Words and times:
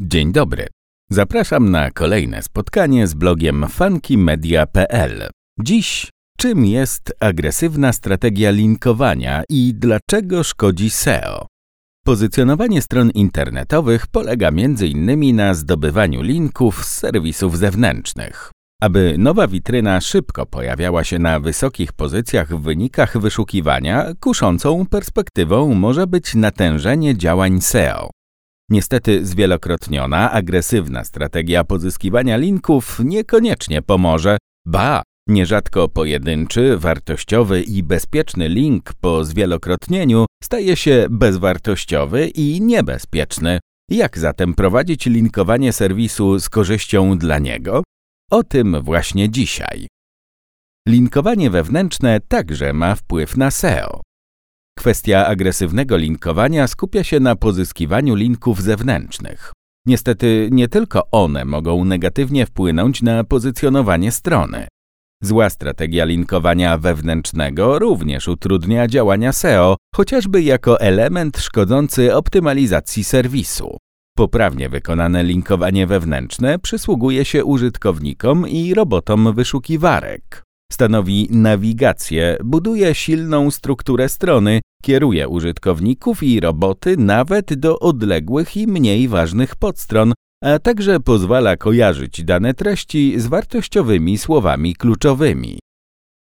Dzień 0.00 0.32
dobry. 0.32 0.66
Zapraszam 1.10 1.70
na 1.70 1.90
kolejne 1.90 2.42
spotkanie 2.42 3.06
z 3.06 3.14
blogiem 3.14 3.66
funkymedia.pl. 3.68 5.28
Dziś 5.60 6.10
czym 6.38 6.64
jest 6.64 7.14
agresywna 7.20 7.92
strategia 7.92 8.50
linkowania 8.50 9.42
i 9.48 9.74
dlaczego 9.74 10.44
szkodzi 10.44 10.90
SEO? 10.90 11.46
Pozycjonowanie 12.04 12.82
stron 12.82 13.10
internetowych 13.10 14.06
polega 14.06 14.48
m.in. 14.48 15.36
na 15.36 15.54
zdobywaniu 15.54 16.22
linków 16.22 16.84
z 16.84 16.98
serwisów 16.98 17.58
zewnętrznych. 17.58 18.50
Aby 18.82 19.14
nowa 19.18 19.48
witryna 19.48 20.00
szybko 20.00 20.46
pojawiała 20.46 21.04
się 21.04 21.18
na 21.18 21.40
wysokich 21.40 21.92
pozycjach 21.92 22.56
w 22.56 22.62
wynikach 22.62 23.18
wyszukiwania, 23.18 24.06
kuszącą 24.20 24.86
perspektywą 24.86 25.74
może 25.74 26.06
być 26.06 26.34
natężenie 26.34 27.16
działań 27.16 27.60
SEO. 27.60 28.15
Niestety 28.70 29.26
zwielokrotniona, 29.26 30.30
agresywna 30.32 31.04
strategia 31.04 31.64
pozyskiwania 31.64 32.36
linków 32.36 33.00
niekoniecznie 33.04 33.82
pomoże, 33.82 34.38
ba, 34.66 35.02
nierzadko 35.28 35.88
pojedynczy, 35.88 36.76
wartościowy 36.78 37.62
i 37.62 37.82
bezpieczny 37.82 38.48
link 38.48 38.94
po 39.00 39.24
zwielokrotnieniu 39.24 40.26
staje 40.42 40.76
się 40.76 41.06
bezwartościowy 41.10 42.28
i 42.28 42.60
niebezpieczny. 42.60 43.58
Jak 43.90 44.18
zatem 44.18 44.54
prowadzić 44.54 45.06
linkowanie 45.06 45.72
serwisu 45.72 46.38
z 46.38 46.48
korzyścią 46.48 47.18
dla 47.18 47.38
niego? 47.38 47.82
O 48.30 48.42
tym 48.44 48.82
właśnie 48.82 49.30
dzisiaj. 49.30 49.86
Linkowanie 50.88 51.50
wewnętrzne 51.50 52.20
także 52.20 52.72
ma 52.72 52.94
wpływ 52.94 53.36
na 53.36 53.50
SEO. 53.50 54.05
Kwestia 54.78 55.26
agresywnego 55.26 55.96
linkowania 55.96 56.66
skupia 56.66 57.04
się 57.04 57.20
na 57.20 57.36
pozyskiwaniu 57.36 58.14
linków 58.14 58.62
zewnętrznych. 58.62 59.52
Niestety 59.86 60.48
nie 60.52 60.68
tylko 60.68 61.10
one 61.10 61.44
mogą 61.44 61.84
negatywnie 61.84 62.46
wpłynąć 62.46 63.02
na 63.02 63.24
pozycjonowanie 63.24 64.12
strony. 64.12 64.68
Zła 65.22 65.50
strategia 65.50 66.04
linkowania 66.04 66.78
wewnętrznego 66.78 67.78
również 67.78 68.28
utrudnia 68.28 68.88
działania 68.88 69.32
SEO, 69.32 69.76
chociażby 69.94 70.42
jako 70.42 70.80
element 70.80 71.38
szkodzący 71.38 72.14
optymalizacji 72.14 73.04
serwisu. 73.04 73.76
Poprawnie 74.16 74.68
wykonane 74.68 75.24
linkowanie 75.24 75.86
wewnętrzne 75.86 76.58
przysługuje 76.58 77.24
się 77.24 77.44
użytkownikom 77.44 78.48
i 78.48 78.74
robotom 78.74 79.34
wyszukiwarek. 79.34 80.42
Stanowi 80.72 81.28
nawigację, 81.30 82.36
buduje 82.44 82.94
silną 82.94 83.50
strukturę 83.50 84.08
strony, 84.08 84.60
kieruje 84.86 85.28
użytkowników 85.28 86.22
i 86.22 86.40
roboty 86.40 86.96
nawet 86.96 87.54
do 87.54 87.78
odległych 87.78 88.56
i 88.56 88.66
mniej 88.66 89.08
ważnych 89.08 89.56
podstron, 89.56 90.12
a 90.44 90.58
także 90.58 91.00
pozwala 91.00 91.56
kojarzyć 91.56 92.24
dane 92.24 92.54
treści 92.54 93.20
z 93.20 93.26
wartościowymi 93.26 94.18
słowami 94.18 94.74
kluczowymi. 94.74 95.58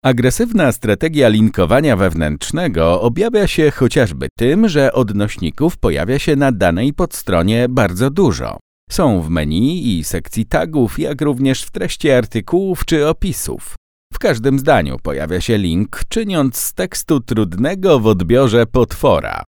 Agresywna 0.05 0.73
strategia 0.73 1.29
linkowania 1.29 1.97
wewnętrznego 1.97 3.01
objawia 3.01 3.47
się 3.47 3.71
chociażby 3.71 4.29
tym, 4.39 4.69
że 4.69 4.93
odnośników 4.93 5.79
pojawia 5.79 6.19
się 6.19 6.37
na 6.37 6.53
danej 6.53 6.93
podstronie 6.93 7.69
bardzo 7.69 8.11
dużo. 8.11 8.59
Są 8.91 9.23
w 9.23 9.29
menu 9.29 9.99
i 9.99 10.05
sekcji 10.05 10.47
tagów, 10.47 10.99
jak 10.99 11.21
również 11.21 11.63
w 11.63 11.71
treści 11.71 12.11
artykułów 12.11 12.85
czy 12.85 13.09
opisów. 13.09 13.75
W 14.13 14.19
każdym 14.19 14.59
zdaniu 14.59 14.97
pojawia 15.03 15.41
się 15.41 15.59
link, 15.59 16.01
czyniąc 16.09 16.57
z 16.57 16.75
tekstu 16.75 17.21
trudnego 17.21 18.01
w 18.01 18.07
odbiorze 18.07 18.67
potwora. 18.67 19.43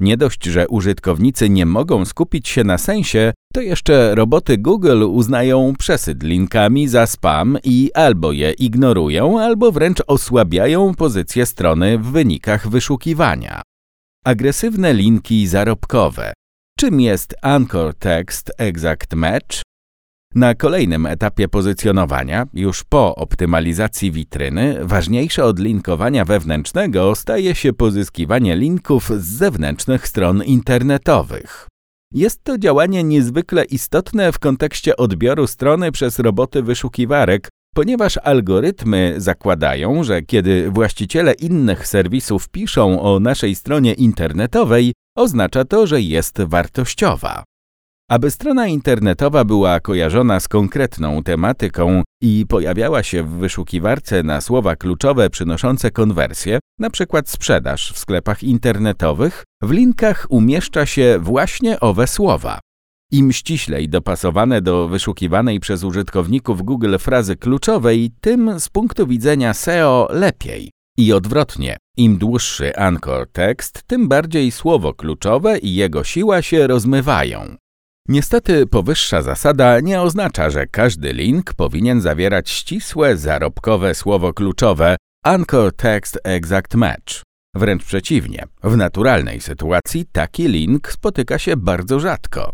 Nie 0.00 0.16
dość, 0.16 0.44
że 0.44 0.68
użytkownicy 0.68 1.50
nie 1.50 1.66
mogą 1.66 2.04
skupić 2.04 2.48
się 2.48 2.64
na 2.64 2.78
sensie, 2.78 3.32
to 3.52 3.60
jeszcze 3.60 4.14
roboty 4.14 4.58
Google 4.58 5.02
uznają 5.02 5.74
przesyt 5.78 6.22
linkami 6.22 6.88
za 6.88 7.06
spam 7.06 7.58
i 7.64 7.90
albo 7.94 8.32
je 8.32 8.52
ignorują, 8.52 9.40
albo 9.40 9.72
wręcz 9.72 10.02
osłabiają 10.06 10.94
pozycję 10.94 11.46
strony 11.46 11.98
w 11.98 12.02
wynikach 12.02 12.68
wyszukiwania. 12.68 13.62
Agresywne 14.24 14.94
linki 14.94 15.46
zarobkowe. 15.46 16.32
Czym 16.78 17.00
jest 17.00 17.34
Anchor 17.42 17.94
Text 17.94 18.52
Exact 18.58 19.14
Match? 19.14 19.62
Na 20.34 20.54
kolejnym 20.54 21.06
etapie 21.06 21.48
pozycjonowania, 21.48 22.46
już 22.54 22.84
po 22.84 23.14
optymalizacji 23.14 24.12
witryny, 24.12 24.78
ważniejsze 24.82 25.44
od 25.44 25.58
linkowania 25.58 26.24
wewnętrznego 26.24 27.14
staje 27.14 27.54
się 27.54 27.72
pozyskiwanie 27.72 28.56
linków 28.56 29.10
z 29.18 29.24
zewnętrznych 29.24 30.08
stron 30.08 30.44
internetowych. 30.44 31.68
Jest 32.14 32.44
to 32.44 32.58
działanie 32.58 33.04
niezwykle 33.04 33.64
istotne 33.64 34.32
w 34.32 34.38
kontekście 34.38 34.96
odbioru 34.96 35.46
strony 35.46 35.92
przez 35.92 36.18
roboty 36.18 36.62
wyszukiwarek, 36.62 37.48
ponieważ 37.74 38.18
algorytmy 38.22 39.14
zakładają, 39.16 40.04
że 40.04 40.22
kiedy 40.22 40.70
właściciele 40.70 41.32
innych 41.32 41.86
serwisów 41.86 42.48
piszą 42.48 43.02
o 43.02 43.20
naszej 43.20 43.54
stronie 43.54 43.92
internetowej, 43.92 44.92
oznacza 45.16 45.64
to, 45.64 45.86
że 45.86 46.00
jest 46.00 46.42
wartościowa. 46.42 47.44
Aby 48.12 48.30
strona 48.30 48.66
internetowa 48.66 49.44
była 49.44 49.80
kojarzona 49.80 50.40
z 50.40 50.48
konkretną 50.48 51.22
tematyką 51.22 52.02
i 52.22 52.44
pojawiała 52.48 53.02
się 53.02 53.22
w 53.22 53.28
wyszukiwarce 53.30 54.22
na 54.22 54.40
słowa 54.40 54.76
kluczowe 54.76 55.30
przynoszące 55.30 55.90
konwersję, 55.90 56.58
np. 56.80 57.22
sprzedaż 57.26 57.92
w 57.92 57.98
sklepach 57.98 58.42
internetowych, 58.42 59.44
w 59.62 59.70
linkach 59.70 60.26
umieszcza 60.28 60.86
się 60.86 61.18
właśnie 61.20 61.80
owe 61.80 62.06
słowa. 62.06 62.58
Im 63.12 63.32
ściślej 63.32 63.88
dopasowane 63.88 64.62
do 64.62 64.88
wyszukiwanej 64.88 65.60
przez 65.60 65.84
użytkowników 65.84 66.62
Google 66.62 66.96
frazy 66.98 67.36
kluczowej, 67.36 68.10
tym 68.20 68.60
z 68.60 68.68
punktu 68.68 69.06
widzenia 69.06 69.54
SEO 69.54 70.08
lepiej. 70.10 70.70
I 70.98 71.12
odwrotnie, 71.12 71.76
im 71.96 72.18
dłuższy 72.18 72.76
anchor 72.76 73.28
tekst, 73.32 73.82
tym 73.86 74.08
bardziej 74.08 74.50
słowo 74.50 74.94
kluczowe 74.94 75.58
i 75.58 75.74
jego 75.74 76.04
siła 76.04 76.42
się 76.42 76.66
rozmywają. 76.66 77.61
Niestety 78.08 78.66
powyższa 78.66 79.22
zasada 79.22 79.80
nie 79.80 80.00
oznacza, 80.00 80.50
że 80.50 80.66
każdy 80.66 81.12
link 81.12 81.54
powinien 81.54 82.00
zawierać 82.00 82.50
ścisłe, 82.50 83.16
zarobkowe 83.16 83.94
słowo 83.94 84.32
kluczowe 84.32 84.96
Anchor 85.24 85.76
Text 85.76 86.18
Exact 86.24 86.74
Match. 86.74 87.22
Wręcz 87.54 87.84
przeciwnie, 87.84 88.44
w 88.62 88.76
naturalnej 88.76 89.40
sytuacji 89.40 90.06
taki 90.12 90.48
link 90.48 90.92
spotyka 90.92 91.38
się 91.38 91.56
bardzo 91.56 92.00
rzadko. 92.00 92.50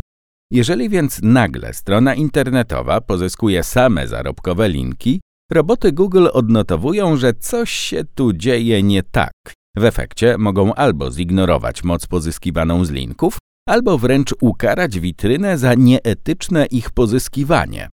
Jeżeli 0.51 0.89
więc 0.89 1.21
nagle 1.23 1.75
strona 1.75 2.15
internetowa 2.15 3.01
pozyskuje 3.01 3.65
same 3.65 4.09
zarobkowe 4.09 4.69
linki, 4.69 5.21
roboty 5.53 5.93
Google 5.93 6.27
odnotowują, 6.33 7.17
że 7.17 7.35
coś 7.35 7.71
się 7.71 8.05
tu 8.15 8.33
dzieje 8.33 8.83
nie 8.83 9.03
tak. 9.03 9.33
W 9.77 9.85
efekcie 9.85 10.39
mogą 10.39 10.75
albo 10.75 11.11
zignorować 11.11 11.85
moc 11.85 12.07
pozyskiwaną 12.07 12.85
z 12.85 12.91
linków, 12.91 13.39
albo 13.69 13.99
wręcz 13.99 14.35
ukarać 14.41 15.01
witrynę 15.01 15.59
za 15.59 15.75
nieetyczne 15.75 16.67
ich 16.67 16.91
pozyskiwanie. 16.91 17.89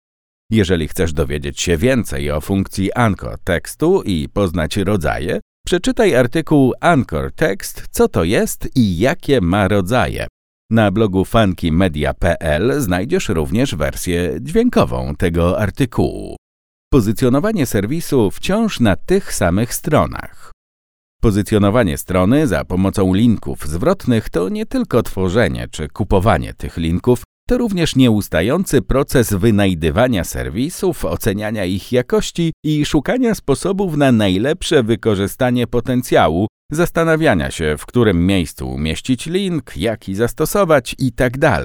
Jeżeli 0.51 0.89
chcesz 0.89 1.13
dowiedzieć 1.13 1.61
się 1.61 1.77
więcej 1.77 2.31
o 2.31 2.41
funkcji 2.41 2.93
Anchor 2.93 3.39
tekstu 3.39 4.03
i 4.03 4.29
poznać 4.29 4.77
rodzaje, 4.77 5.41
przeczytaj 5.67 6.15
artykuł 6.15 6.73
Anchor 6.81 7.33
Text, 7.33 7.85
co 7.91 8.09
to 8.09 8.25
jest 8.25 8.69
i 8.77 8.99
jakie 8.99 9.41
ma 9.41 9.69
rodzaje. 9.69 10.27
Na 10.71 10.91
blogu 10.91 11.25
funkymedia.pl 11.25 12.81
znajdziesz 12.81 13.29
również 13.29 13.75
wersję 13.75 14.37
dźwiękową 14.41 15.15
tego 15.15 15.59
artykułu. 15.59 16.37
Pozycjonowanie 16.93 17.67
serwisu 17.67 18.31
wciąż 18.31 18.81
na 18.81 18.97
tych 18.97 19.35
samych 19.35 19.75
stronach. 19.75 20.52
Pozycjonowanie 21.25 21.99
strony 21.99 22.47
za 22.47 22.65
pomocą 22.65 23.15
linków 23.15 23.67
zwrotnych 23.67 24.31
to 24.31 24.49
nie 24.49 24.67
tylko 24.67 25.03
tworzenie 25.03 25.69
czy 25.71 25.89
kupowanie 25.89 26.55
tych 26.55 26.77
linków, 26.77 27.23
to 27.49 27.59
również 27.59 27.97
nieustający 27.97 28.83
proces 28.83 29.35
wynajdywania 29.35 30.25
serwisów, 30.25 31.05
oceniania 31.05 31.65
ich 31.65 31.93
jakości 31.93 32.53
i 32.65 32.85
szukania 32.85 33.35
sposobów 33.35 33.97
na 33.97 34.13
najlepsze 34.13 34.83
wykorzystanie 34.83 35.67
potencjału, 35.67 36.47
zastanawiania 36.73 37.51
się, 37.51 37.75
w 37.79 37.87
którym 37.87 38.27
miejscu 38.27 38.71
umieścić 38.71 39.27
link, 39.27 39.77
jaki 39.77 40.15
zastosować 40.15 40.95
itd. 40.99 41.63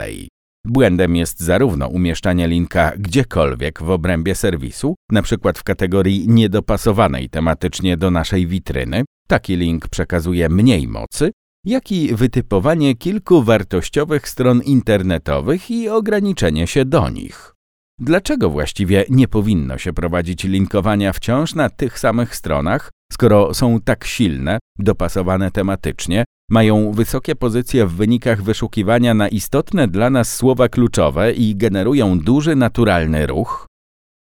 Błędem 0.65 1.15
jest 1.15 1.39
zarówno 1.39 1.87
umieszczanie 1.87 2.47
linka 2.47 2.91
gdziekolwiek 2.97 3.83
w 3.83 3.89
obrębie 3.89 4.35
serwisu, 4.35 4.95
np. 5.11 5.51
w 5.55 5.63
kategorii 5.63 6.27
niedopasowanej 6.27 7.29
tematycznie 7.29 7.97
do 7.97 8.11
naszej 8.11 8.47
witryny, 8.47 9.03
taki 9.27 9.57
link 9.57 9.87
przekazuje 9.87 10.49
mniej 10.49 10.87
mocy, 10.87 11.31
jak 11.65 11.91
i 11.91 12.15
wytypowanie 12.15 12.95
kilku 12.95 13.43
wartościowych 13.43 14.29
stron 14.29 14.61
internetowych 14.61 15.71
i 15.71 15.89
ograniczenie 15.89 16.67
się 16.67 16.85
do 16.85 17.09
nich. 17.09 17.53
Dlaczego 17.99 18.49
właściwie 18.49 19.05
nie 19.09 19.27
powinno 19.27 19.77
się 19.77 19.93
prowadzić 19.93 20.43
linkowania 20.43 21.13
wciąż 21.13 21.55
na 21.55 21.69
tych 21.69 21.99
samych 21.99 22.35
stronach, 22.35 22.91
skoro 23.11 23.53
są 23.53 23.81
tak 23.81 24.05
silne, 24.05 24.59
dopasowane 24.79 25.51
tematycznie, 25.51 26.23
mają 26.49 26.91
wysokie 26.91 27.35
pozycje 27.35 27.85
w 27.85 27.93
wynikach 27.93 28.43
wyszukiwania 28.43 29.13
na 29.13 29.27
istotne 29.27 29.87
dla 29.87 30.09
nas 30.09 30.35
słowa 30.35 30.69
kluczowe 30.69 31.31
i 31.31 31.55
generują 31.55 32.19
duży 32.19 32.55
naturalny 32.55 33.27
ruch? 33.27 33.65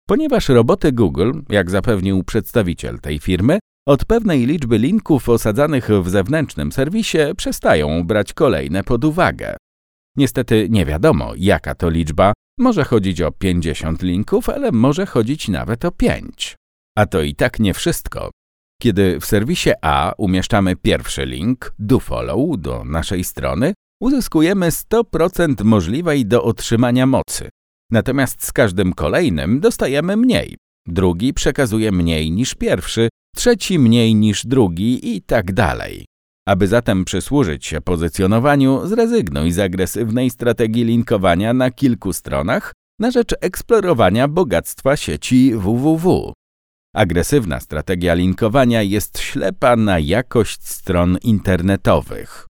Ponieważ 0.08 0.50
roboty 0.50 0.92
Google, 0.92 1.32
jak 1.50 1.72
zapewnił 1.72 2.24
przedstawiciel 2.24 3.00
tej 3.00 3.20
firmy, 3.20 3.60
od 3.88 4.06
pewnej 4.06 4.46
liczby 4.46 4.78
linków 4.78 5.30
osadzanych 5.30 5.90
w 5.90 6.10
zewnętrznym 6.10 6.72
serwisie 6.72 7.18
przestają 7.38 8.04
brać 8.04 8.34
kolejne 8.34 8.84
pod 8.84 9.06
uwagę. 9.06 9.58
Niestety 10.18 10.68
nie 10.70 10.86
wiadomo, 10.86 11.34
jaka 11.38 11.76
to 11.76 11.90
liczba. 11.90 12.34
Może 12.60 12.84
chodzić 12.84 13.22
o 13.22 13.32
50 13.32 14.02
linków, 14.02 14.50
ale 14.50 14.72
może 14.72 15.06
chodzić 15.06 15.48
nawet 15.48 15.86
o 15.86 15.92
5. 15.92 16.56
A 16.98 17.06
to 17.06 17.22
i 17.22 17.36
tak 17.36 17.60
nie 17.60 17.74
wszystko. 17.74 18.32
Kiedy 18.82 19.20
w 19.20 19.26
serwisie 19.26 19.70
A 19.82 20.14
umieszczamy 20.18 20.76
pierwszy 20.76 21.26
link, 21.26 21.74
dofollow, 21.80 22.60
do 22.60 22.84
naszej 22.84 23.24
strony, 23.24 23.74
uzyskujemy 24.02 24.70
100% 24.70 25.64
możliwej 25.64 26.26
do 26.26 26.44
otrzymania 26.44 27.06
mocy. 27.06 27.50
Natomiast 27.92 28.44
z 28.44 28.52
każdym 28.52 28.94
kolejnym 28.94 29.60
dostajemy 29.60 30.18
mniej. 30.18 30.58
Drugi 30.88 31.34
przekazuje 31.34 31.92
mniej 31.92 32.32
niż 32.32 32.56
pierwszy, 32.56 33.10
trzeci 33.36 33.80
mniej 33.80 34.16
niż 34.16 34.46
drugi 34.46 35.16
i 35.16 35.22
tak 35.22 35.54
dalej. 35.54 36.06
Aby 36.48 36.68
zatem 36.68 37.06
przysłużyć 37.06 37.66
się 37.66 37.82
pozycjonowaniu, 37.82 38.88
zrezygnuj 38.88 39.52
z 39.52 39.60
agresywnej 39.60 40.30
strategii 40.30 40.84
linkowania 40.84 41.54
na 41.54 41.72
kilku 41.72 42.14
stronach 42.14 42.74
na 43.00 43.12
rzecz 43.12 43.34
eksplorowania 43.42 44.28
bogactwa 44.28 44.98
sieci 44.98 45.52
www. 45.56 46.34
Agresywna 46.96 47.60
strategia 47.60 48.14
linkowania 48.14 48.82
jest 48.82 49.20
ślepa 49.20 49.76
na 49.76 50.00
jakość 50.00 50.68
stron 50.68 51.18
internetowych. 51.24 52.48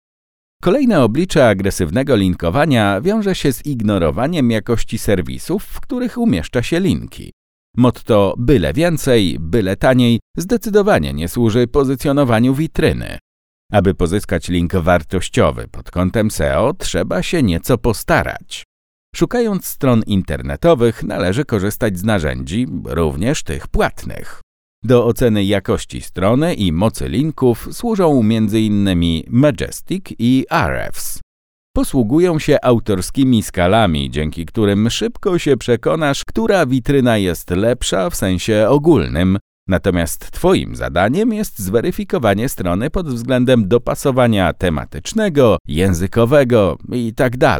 Kolejne 0.61 1.03
oblicze 1.03 1.47
agresywnego 1.47 2.15
linkowania 2.15 3.01
wiąże 3.01 3.35
się 3.35 3.53
z 3.53 3.65
ignorowaniem 3.65 4.51
jakości 4.51 4.97
serwisów, 4.97 5.63
w 5.63 5.81
których 5.81 6.17
umieszcza 6.17 6.63
się 6.63 6.79
linki. 6.79 7.31
Motto 7.77 8.35
byle 8.37 8.73
więcej, 8.73 9.37
byle 9.39 9.75
taniej 9.75 10.19
zdecydowanie 10.37 11.13
nie 11.13 11.27
służy 11.27 11.67
pozycjonowaniu 11.67 12.55
witryny. 12.55 13.17
Aby 13.71 13.95
pozyskać 13.95 14.49
link 14.49 14.75
wartościowy 14.75 15.67
pod 15.67 15.91
kątem 15.91 16.31
SEO, 16.31 16.73
trzeba 16.73 17.23
się 17.23 17.43
nieco 17.43 17.77
postarać. 17.77 18.63
Szukając 19.15 19.65
stron 19.65 20.03
internetowych, 20.07 21.03
należy 21.03 21.45
korzystać 21.45 21.99
z 21.99 22.03
narzędzi, 22.03 22.67
również 22.85 23.43
tych 23.43 23.67
płatnych. 23.67 24.41
Do 24.83 25.05
oceny 25.05 25.43
jakości 25.43 26.01
strony 26.01 26.53
i 26.53 26.71
mocy 26.71 27.09
linków 27.09 27.67
służą 27.71 28.19
m.in. 28.19 28.89
Majestic 29.29 30.05
i 30.19 30.45
Ahrefs. 30.49 31.22
Posługują 31.75 32.39
się 32.39 32.57
autorskimi 32.61 33.43
skalami, 33.43 34.09
dzięki 34.09 34.45
którym 34.45 34.89
szybko 34.89 35.39
się 35.39 35.57
przekonasz, 35.57 36.25
która 36.25 36.65
witryna 36.65 37.17
jest 37.17 37.49
lepsza 37.49 38.09
w 38.09 38.15
sensie 38.15 38.65
ogólnym, 38.69 39.37
natomiast 39.67 40.31
Twoim 40.31 40.75
zadaniem 40.75 41.33
jest 41.33 41.59
zweryfikowanie 41.59 42.49
strony 42.49 42.89
pod 42.89 43.07
względem 43.07 43.67
dopasowania 43.67 44.53
tematycznego, 44.53 45.57
językowego 45.67 46.77
itd. 46.91 47.59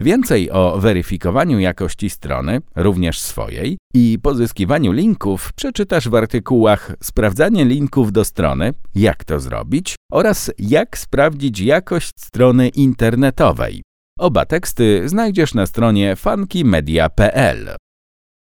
Więcej 0.00 0.50
o 0.50 0.78
weryfikowaniu 0.78 1.58
jakości 1.58 2.10
strony, 2.10 2.60
również 2.76 3.20
swojej, 3.20 3.78
i 3.94 4.18
pozyskiwaniu 4.22 4.92
linków 4.92 5.52
przeczytasz 5.52 6.08
w 6.08 6.14
artykułach 6.14 6.96
Sprawdzanie 7.02 7.64
linków 7.64 8.12
do 8.12 8.24
strony, 8.24 8.74
jak 8.94 9.24
to 9.24 9.40
zrobić 9.40 9.94
oraz 10.12 10.50
jak 10.58 10.98
sprawdzić 10.98 11.60
jakość 11.60 12.10
strony 12.18 12.68
internetowej. 12.68 13.82
Oba 14.18 14.46
teksty 14.46 15.08
znajdziesz 15.08 15.54
na 15.54 15.66
stronie 15.66 16.16
funkymedia.pl. 16.16 17.76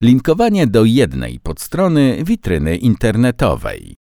Linkowanie 0.04 0.68
do 0.68 0.86
jednej 0.86 1.40
podstrony 1.40 2.24
witryny 2.24 2.78
internetowej. 2.78 3.99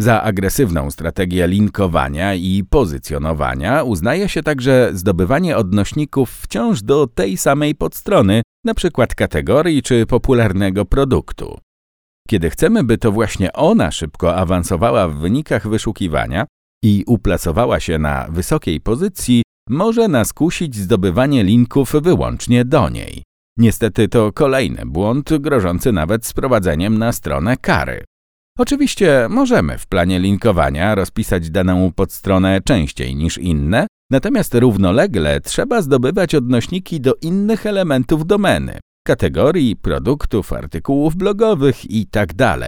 Za 0.00 0.22
agresywną 0.22 0.90
strategię 0.90 1.46
linkowania 1.48 2.34
i 2.34 2.64
pozycjonowania 2.70 3.82
uznaje 3.82 4.28
się 4.28 4.42
także 4.42 4.90
zdobywanie 4.92 5.56
odnośników 5.56 6.30
wciąż 6.30 6.82
do 6.82 7.06
tej 7.06 7.36
samej 7.36 7.74
podstrony, 7.74 8.42
np. 8.66 9.06
kategorii 9.16 9.82
czy 9.82 10.06
popularnego 10.06 10.84
produktu. 10.84 11.58
Kiedy 12.28 12.50
chcemy, 12.50 12.84
by 12.84 12.98
to 12.98 13.12
właśnie 13.12 13.52
ona 13.52 13.90
szybko 13.90 14.36
awansowała 14.36 15.08
w 15.08 15.16
wynikach 15.16 15.68
wyszukiwania 15.68 16.46
i 16.84 17.04
uplacowała 17.06 17.80
się 17.80 17.98
na 17.98 18.26
wysokiej 18.30 18.80
pozycji, 18.80 19.42
może 19.68 20.08
nas 20.08 20.32
kusić 20.32 20.76
zdobywanie 20.76 21.44
linków 21.44 21.92
wyłącznie 22.02 22.64
do 22.64 22.88
niej. 22.88 23.22
Niestety 23.56 24.08
to 24.08 24.32
kolejny 24.32 24.82
błąd 24.86 25.38
grożący 25.38 25.92
nawet 25.92 26.26
sprowadzeniem 26.26 26.98
na 26.98 27.12
stronę 27.12 27.56
kary. 27.56 28.04
Oczywiście 28.58 29.26
możemy 29.30 29.78
w 29.78 29.86
planie 29.86 30.18
linkowania 30.18 30.94
rozpisać 30.94 31.50
daną 31.50 31.92
podstronę 31.92 32.60
częściej 32.64 33.16
niż 33.16 33.38
inne, 33.38 33.86
natomiast 34.10 34.54
równolegle 34.54 35.40
trzeba 35.40 35.82
zdobywać 35.82 36.34
odnośniki 36.34 37.00
do 37.00 37.14
innych 37.22 37.66
elementów 37.66 38.26
domeny, 38.26 38.78
kategorii, 39.06 39.76
produktów, 39.76 40.52
artykułów 40.52 41.16
blogowych 41.16 41.90
itd. 41.90 42.34
Tak 42.34 42.58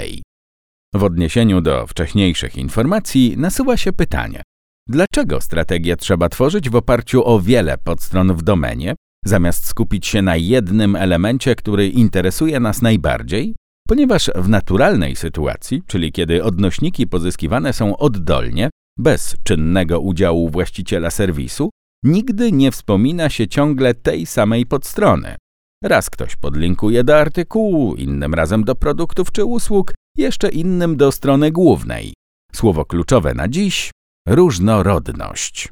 w 0.95 1.05
odniesieniu 1.05 1.61
do 1.61 1.87
wcześniejszych 1.87 2.57
informacji 2.57 3.35
nasuwa 3.37 3.77
się 3.77 3.93
pytanie, 3.93 4.43
dlaczego 4.89 5.41
strategię 5.41 5.97
trzeba 5.97 6.29
tworzyć 6.29 6.71
w 6.71 6.77
oparciu 6.77 7.27
o 7.27 7.41
wiele 7.41 7.79
podstron 7.79 8.35
w 8.35 8.43
domenie, 8.43 8.95
zamiast 9.25 9.67
skupić 9.67 10.07
się 10.07 10.23
na 10.23 10.37
jednym 10.37 10.97
elemencie, 10.97 11.55
który 11.55 11.89
interesuje 11.89 12.61
nas 12.61 12.83
najbardziej? 12.83 13.55
Ponieważ 13.91 14.31
w 14.35 14.49
naturalnej 14.49 15.17
sytuacji, 15.17 15.83
czyli 15.87 16.13
kiedy 16.13 16.45
odnośniki 16.45 17.07
pozyskiwane 17.07 17.73
są 17.73 17.97
oddolnie, 17.97 18.71
bez 18.99 19.37
czynnego 19.43 20.01
udziału 20.01 20.51
właściciela 20.51 21.11
serwisu, 21.11 21.71
nigdy 22.05 22.53
nie 22.53 22.71
wspomina 22.71 23.31
się 23.31 23.49
ciągle 23.49 23.95
tej 23.95 24.27
samej 24.27 24.67
podstrony. 24.67 25.37
Raz 25.85 26.11
ktoś 26.11 26.37
podlinkuje 26.37 27.05
do 27.05 27.19
artykułu, 27.19 27.95
innym 27.95 28.35
razem 28.35 28.65
do 28.65 28.75
produktów 28.75 29.33
czy 29.33 29.45
usług, 29.45 29.95
jeszcze 30.17 30.49
innym 30.49 30.97
do 30.97 31.13
strony 31.13 31.53
głównej. 31.53 32.15
Słowo 32.53 32.85
kluczowe 32.85 33.35
na 33.35 33.49
dziś 33.49 33.91
różnorodność. 34.29 35.69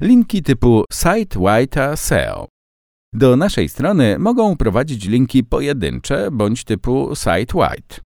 Linki 0.00 0.42
typu 0.42 0.84
Site 0.92 1.96
SEO 1.96 2.46
do 3.16 3.36
naszej 3.36 3.68
strony 3.68 4.18
mogą 4.18 4.56
prowadzić 4.56 5.08
linki 5.08 5.44
pojedyncze 5.44 6.28
bądź 6.32 6.64
typu 6.64 7.10
site-wide. 7.14 8.00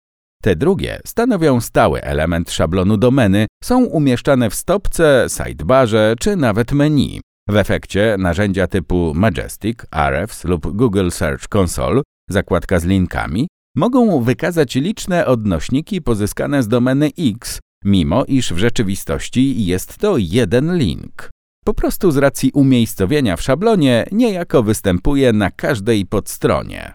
Te 0.43 0.57
drugie 0.57 1.01
stanowią 1.05 1.61
stały 1.61 2.03
element 2.03 2.51
szablonu 2.51 2.97
domeny, 2.97 3.47
są 3.65 3.85
umieszczane 3.85 4.51
w 4.51 4.55
stopce, 4.55 5.27
sidebarze 5.29 6.15
czy 6.21 6.37
nawet 6.37 6.73
menu. 6.73 7.21
W 7.49 7.57
efekcie 7.57 8.17
narzędzia 8.19 8.67
typu 8.67 9.13
Majestic, 9.15 9.79
Ahrefs 9.91 10.45
lub 10.45 10.77
Google 10.77 11.11
Search 11.11 11.57
Console, 11.57 12.03
zakładka 12.31 12.79
z 12.79 12.85
linkami, 12.85 13.49
mogą 13.77 14.23
wykazać 14.23 14.75
liczne 14.75 15.27
odnośniki 15.27 16.03
pozyskane 16.03 16.63
z 16.63 16.69
domeny 16.69 17.11
X, 17.19 17.61
mimo 17.85 18.25
iż 18.25 18.53
w 18.53 18.59
rzeczywistości 18.59 19.65
jest 19.65 19.99
to 19.99 20.15
jeden 20.19 20.77
link. 20.77 21.31
Po 21.67 21.75
prostu 21.75 22.11
z 22.11 22.17
racji 22.17 22.51
umiejscowienia 22.55 23.37
w 23.37 23.43
szablonie 23.43 24.07
niejako 24.13 24.63
występuje 24.63 25.33
na 25.33 25.51
każdej 25.51 26.07
podstronie. 26.07 26.93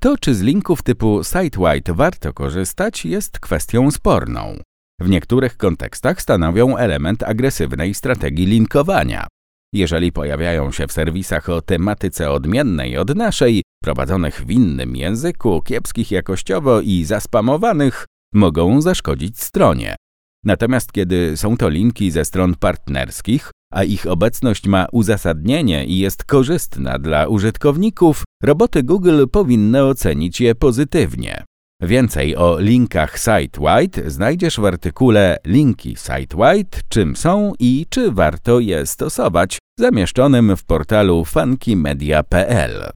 To, 0.00 0.18
czy 0.18 0.34
z 0.34 0.42
linków 0.42 0.82
typu 0.82 1.20
site-wide 1.24 1.94
warto 1.94 2.32
korzystać, 2.32 3.04
jest 3.04 3.40
kwestią 3.40 3.90
sporną. 3.90 4.58
W 5.00 5.08
niektórych 5.08 5.56
kontekstach 5.56 6.22
stanowią 6.22 6.76
element 6.76 7.22
agresywnej 7.22 7.94
strategii 7.94 8.46
linkowania. 8.46 9.26
Jeżeli 9.74 10.12
pojawiają 10.12 10.72
się 10.72 10.86
w 10.86 10.92
serwisach 10.92 11.48
o 11.48 11.62
tematyce 11.62 12.30
odmiennej 12.30 12.98
od 12.98 13.14
naszej, 13.14 13.62
prowadzonych 13.82 14.44
w 14.46 14.50
innym 14.50 14.96
języku, 14.96 15.62
kiepskich 15.62 16.10
jakościowo 16.10 16.80
i 16.80 17.04
zaspamowanych, 17.04 18.06
mogą 18.34 18.80
zaszkodzić 18.80 19.40
stronie. 19.40 19.96
Natomiast 20.44 20.92
kiedy 20.92 21.36
są 21.36 21.56
to 21.56 21.68
linki 21.68 22.10
ze 22.10 22.24
stron 22.24 22.54
partnerskich, 22.54 23.50
a 23.72 23.84
ich 23.84 24.06
obecność 24.06 24.66
ma 24.66 24.86
uzasadnienie 24.92 25.86
i 25.86 25.98
jest 25.98 26.24
korzystna 26.24 26.98
dla 26.98 27.26
użytkowników, 27.26 28.24
roboty 28.42 28.82
Google 28.82 29.26
powinny 29.32 29.84
ocenić 29.84 30.40
je 30.40 30.54
pozytywnie. 30.54 31.44
Więcej 31.82 32.36
o 32.36 32.58
linkach 32.60 33.18
site-wide 33.18 34.10
znajdziesz 34.10 34.60
w 34.60 34.64
artykule 34.64 35.38
Linki 35.46 35.96
site-wide, 35.96 36.80
czym 36.88 37.16
są 37.16 37.52
i 37.58 37.86
czy 37.90 38.12
warto 38.12 38.60
je 38.60 38.86
stosować, 38.86 39.58
zamieszczonym 39.78 40.56
w 40.56 40.64
portalu 40.64 41.24
funkymedia.pl. 41.24 42.90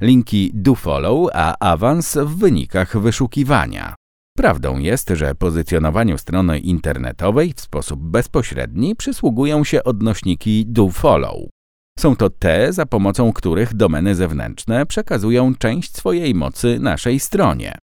Linki 0.00 0.50
dofollow, 0.54 1.30
a 1.34 1.54
awans 1.60 2.16
w 2.16 2.38
wynikach 2.38 3.00
wyszukiwania. 3.00 3.94
Prawdą 4.36 4.78
jest, 4.78 5.08
że 5.08 5.34
pozycjonowaniu 5.34 6.18
strony 6.18 6.58
internetowej 6.58 7.52
w 7.56 7.60
sposób 7.60 8.00
bezpośredni 8.00 8.96
przysługują 8.96 9.64
się 9.64 9.84
odnośniki 9.84 10.64
do-follow. 10.66 11.36
Są 11.98 12.16
to 12.16 12.30
te, 12.30 12.72
za 12.72 12.86
pomocą 12.86 13.32
których 13.32 13.74
domeny 13.74 14.14
zewnętrzne 14.14 14.86
przekazują 14.86 15.54
część 15.54 15.96
swojej 15.96 16.34
mocy 16.34 16.78
naszej 16.80 17.20
stronie. 17.20 17.78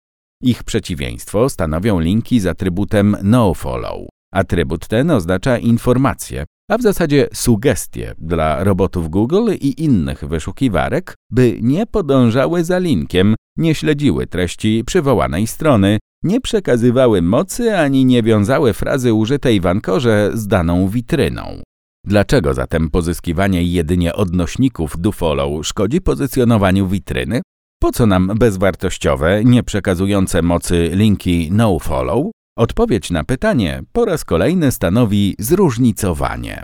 Ich 0.42 0.64
przeciwieństwo 0.64 1.48
stanowią 1.48 2.00
linki 2.00 2.40
z 2.40 2.46
atrybutem 2.46 3.16
nofollow. 3.22 4.08
Atrybut 4.32 4.88
ten 4.88 5.10
oznacza 5.10 5.58
informacje, 5.58 6.44
a 6.70 6.78
w 6.78 6.82
zasadzie 6.82 7.28
sugestie 7.32 8.14
dla 8.18 8.64
robotów 8.64 9.10
Google 9.10 9.52
i 9.60 9.84
innych 9.84 10.24
wyszukiwarek, 10.24 11.14
by 11.30 11.58
nie 11.62 11.86
podążały 11.86 12.64
za 12.64 12.78
linkiem, 12.78 13.34
nie 13.56 13.74
śledziły 13.74 14.26
treści 14.26 14.82
przywołanej 14.86 15.46
strony, 15.46 15.98
nie 16.22 16.40
przekazywały 16.40 17.22
mocy 17.22 17.76
ani 17.76 18.04
nie 18.04 18.22
wiązały 18.22 18.72
frazy 18.72 19.14
użytej 19.14 19.60
w 19.60 19.66
ankorze 19.66 20.30
z 20.34 20.46
daną 20.46 20.88
witryną. 20.88 21.62
Dlaczego 22.04 22.54
zatem 22.54 22.90
pozyskiwanie 22.90 23.62
jedynie 23.62 24.14
odnośników 24.14 25.00
do 25.00 25.12
follow 25.12 25.66
szkodzi 25.66 26.00
pozycjonowaniu 26.00 26.88
witryny? 26.88 27.42
Po 27.80 27.92
co 27.92 28.06
nam 28.06 28.32
bezwartościowe, 28.38 29.44
nie 29.44 29.62
przekazujące 29.62 30.42
mocy 30.42 30.90
linki 30.92 31.48
nofollow? 31.52 32.26
Odpowiedź 32.58 33.10
na 33.10 33.24
pytanie 33.24 33.82
po 33.92 34.04
raz 34.04 34.24
kolejny 34.24 34.72
stanowi 34.72 35.34
zróżnicowanie. 35.38 36.62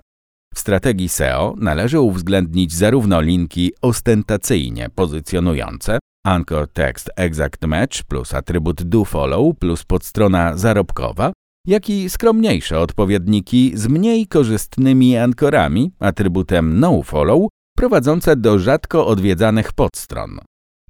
W 0.54 0.58
strategii 0.58 1.08
SEO 1.08 1.54
należy 1.58 2.00
uwzględnić 2.00 2.74
zarówno 2.74 3.20
linki 3.20 3.72
ostentacyjnie 3.82 4.88
pozycjonujące, 4.94 5.98
Anchor 6.26 6.68
Text 6.68 7.10
Exact 7.16 7.66
Match 7.66 8.02
plus 8.02 8.34
atrybut 8.34 8.82
doFollow 8.82 9.58
plus 9.58 9.84
podstrona 9.84 10.56
zarobkowa, 10.56 11.32
jak 11.66 11.90
i 11.90 12.10
skromniejsze 12.10 12.80
odpowiedniki 12.80 13.72
z 13.74 13.86
mniej 13.86 14.26
korzystnymi 14.26 15.16
ankorami, 15.16 15.92
atrybutem 16.00 16.80
noFollow, 16.80 17.48
prowadzące 17.76 18.36
do 18.36 18.58
rzadko 18.58 19.06
odwiedzanych 19.06 19.72
podstron. 19.72 20.38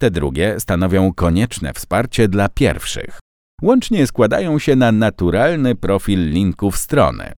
Te 0.01 0.11
drugie 0.11 0.61
stanowią 0.61 1.13
konieczne 1.13 1.73
wsparcie 1.73 2.29
dla 2.29 2.49
pierwszych. 2.49 3.19
Łącznie 3.63 4.07
składają 4.07 4.59
się 4.59 4.77
na 4.77 4.93
naturalny 4.93 5.75
profil 5.75 6.31
linków 6.31 6.77
strony. 6.77 7.33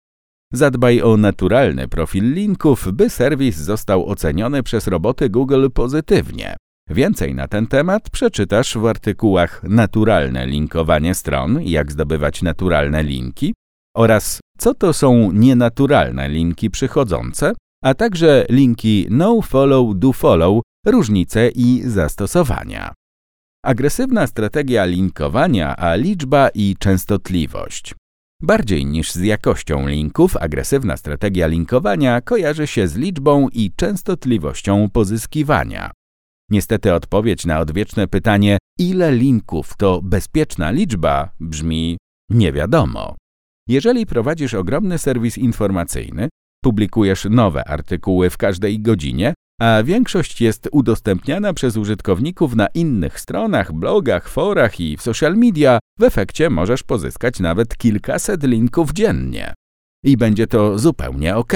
Zadbaj 0.53 1.03
o 1.03 1.17
naturalny 1.17 1.88
profil 1.88 2.35
linków, 2.35 2.93
by 2.93 3.11
serwis 3.11 3.57
został 3.57 4.07
oceniony 4.07 4.62
przez 4.62 4.87
roboty 4.87 5.31
Google 5.31 5.69
pozytywnie. 5.75 6.57
Więcej 6.90 7.35
na 7.35 7.49
ten 7.49 7.66
temat 7.66 8.11
przeczytasz 8.11 8.78
w 8.78 8.87
artykułach 8.87 9.62
Naturalne 9.62 10.47
linkowanie 10.47 11.14
stron, 11.14 11.62
jak 11.62 11.93
zdobywać 11.93 12.43
naturalne 12.43 13.02
linki 13.02 13.55
oraz 13.97 14.40
co 14.59 14.75
to 14.75 14.93
są 14.93 15.33
nienaturalne 15.33 16.28
linki 16.28 16.71
przychodzące, 16.71 17.52
a 17.85 17.95
także 17.95 18.47
linki 18.50 19.07
no 19.11 19.43
follow, 19.43 19.99
do 19.99 20.12
follow, 20.12 20.62
różnice 20.87 21.49
i 21.49 21.83
zastosowania. 21.85 22.93
Agresywna 23.64 24.26
strategia 24.26 24.85
linkowania, 24.85 25.76
a 25.76 25.95
liczba 25.95 26.49
i 26.49 26.76
częstotliwość. 26.78 27.95
Bardziej 28.43 28.87
niż 28.87 29.12
z 29.12 29.21
jakością 29.21 29.88
linków, 29.88 30.37
agresywna 30.37 30.97
strategia 30.97 31.47
linkowania 31.47 32.21
kojarzy 32.21 32.66
się 32.66 32.88
z 32.88 32.97
liczbą 32.97 33.49
i 33.49 33.73
częstotliwością 33.76 34.90
pozyskiwania. 34.90 35.90
Niestety 36.50 36.95
odpowiedź 36.95 37.47
na 37.47 37.61
odwieczne 37.61 38.09
pytanie, 38.09 38.59
ile 38.79 39.12
linków 39.12 39.76
to 39.76 40.00
bezpieczna 40.03 40.71
liczba, 40.71 41.31
brzmi 41.41 41.97
nie 42.31 42.53
wiadomo. 42.53 43.17
Jeżeli 43.69 44.07
prowadzisz 44.07 44.55
ogromny 44.55 44.99
serwis 44.99 45.38
informacyjny, 45.38 46.29
publikujesz 46.65 47.26
nowe 47.31 47.69
artykuły 47.69 48.31
w 48.31 48.37
każdej 48.37 48.81
godzinie, 48.81 49.35
a 49.61 49.83
większość 49.83 50.41
jest 50.41 50.69
udostępniana 50.73 51.55
przez 51.55 51.76
użytkowników 51.76 52.57
na 52.57 52.67
innych 52.67 53.21
stronach, 53.21 53.73
blogach, 53.73 54.29
forach 54.29 54.81
i 54.81 54.97
w 54.97 55.03
social 55.03 55.37
media, 55.37 55.79
w 55.99 56.03
efekcie 56.03 56.50
możesz 56.50 56.83
pozyskać 56.83 57.41
nawet 57.41 57.76
kilkaset 57.76 58.43
linków 58.43 58.93
dziennie. 58.93 59.55
I 60.05 60.17
będzie 60.17 60.47
to 60.47 60.79
zupełnie 60.79 61.37
ok. 61.37 61.53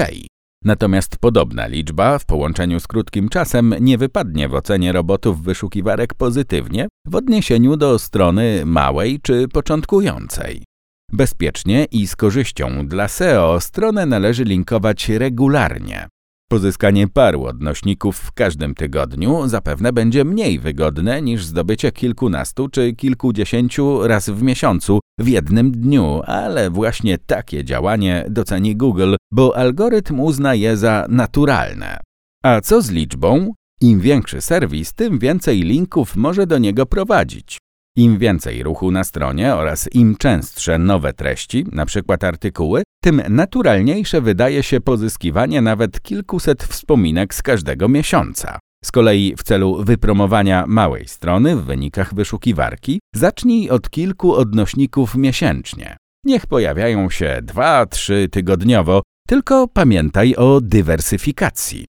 Natomiast 0.65 1.17
podobna 1.17 1.67
liczba 1.67 2.19
w 2.19 2.25
połączeniu 2.25 2.79
z 2.79 2.87
krótkim 2.87 3.29
czasem 3.29 3.75
nie 3.79 3.97
wypadnie 3.97 4.49
w 4.49 4.53
ocenie 4.53 4.91
robotów 4.91 5.43
wyszukiwarek 5.43 6.13
pozytywnie 6.13 6.87
w 7.05 7.15
odniesieniu 7.15 7.77
do 7.77 7.99
strony 7.99 8.65
małej 8.65 9.19
czy 9.21 9.47
początkującej. 9.47 10.63
Bezpiecznie 11.11 11.85
i 11.91 12.07
z 12.07 12.15
korzyścią 12.15 12.87
dla 12.87 13.07
SEO 13.07 13.59
stronę 13.59 14.05
należy 14.05 14.43
linkować 14.43 15.09
regularnie. 15.09 16.07
Pozyskanie 16.51 17.07
paru 17.07 17.45
odnośników 17.45 18.17
w 18.17 18.31
każdym 18.31 18.75
tygodniu 18.75 19.47
zapewne 19.47 19.93
będzie 19.93 20.25
mniej 20.25 20.59
wygodne 20.59 21.21
niż 21.21 21.45
zdobycie 21.45 21.91
kilkunastu 21.91 22.69
czy 22.69 22.93
kilkudziesięciu 22.93 24.07
raz 24.07 24.29
w 24.29 24.41
miesiącu 24.41 24.99
w 25.19 25.27
jednym 25.27 25.71
dniu, 25.71 26.21
ale 26.25 26.69
właśnie 26.69 27.17
takie 27.17 27.65
działanie 27.65 28.25
doceni 28.29 28.75
Google, 28.75 29.15
bo 29.33 29.57
algorytm 29.57 30.19
uzna 30.19 30.55
je 30.55 30.77
za 30.77 31.05
naturalne. 31.09 31.99
A 32.43 32.61
co 32.61 32.81
z 32.81 32.89
liczbą? 32.89 33.53
Im 33.81 33.99
większy 33.99 34.41
serwis, 34.41 34.93
tym 34.93 35.19
więcej 35.19 35.61
linków 35.61 36.15
może 36.15 36.47
do 36.47 36.57
niego 36.57 36.85
prowadzić. 36.85 37.57
Im 37.95 38.17
więcej 38.17 38.63
ruchu 38.63 38.91
na 38.91 39.03
stronie 39.03 39.55
oraz 39.55 39.89
im 39.93 40.15
częstsze 40.15 40.77
nowe 40.77 41.13
treści, 41.13 41.65
np. 41.71 42.17
artykuły, 42.21 42.83
tym 43.03 43.21
naturalniejsze 43.29 44.21
wydaje 44.21 44.63
się 44.63 44.81
pozyskiwanie 44.81 45.61
nawet 45.61 46.01
kilkuset 46.01 46.63
wspominek 46.63 47.33
z 47.33 47.41
każdego 47.41 47.89
miesiąca. 47.89 48.59
Z 48.85 48.91
kolei 48.91 49.35
w 49.37 49.43
celu 49.43 49.83
wypromowania 49.83 50.65
małej 50.67 51.07
strony 51.07 51.55
w 51.55 51.65
wynikach 51.65 52.13
wyszukiwarki 52.13 52.99
zacznij 53.15 53.69
od 53.69 53.89
kilku 53.89 54.33
odnośników 54.33 55.15
miesięcznie. 55.15 55.97
Niech 56.25 56.47
pojawiają 56.47 57.09
się 57.09 57.39
dwa, 57.41 57.85
trzy 57.85 58.27
tygodniowo, 58.31 59.01
tylko 59.27 59.67
pamiętaj 59.67 60.35
o 60.35 60.61
dywersyfikacji. 60.61 61.85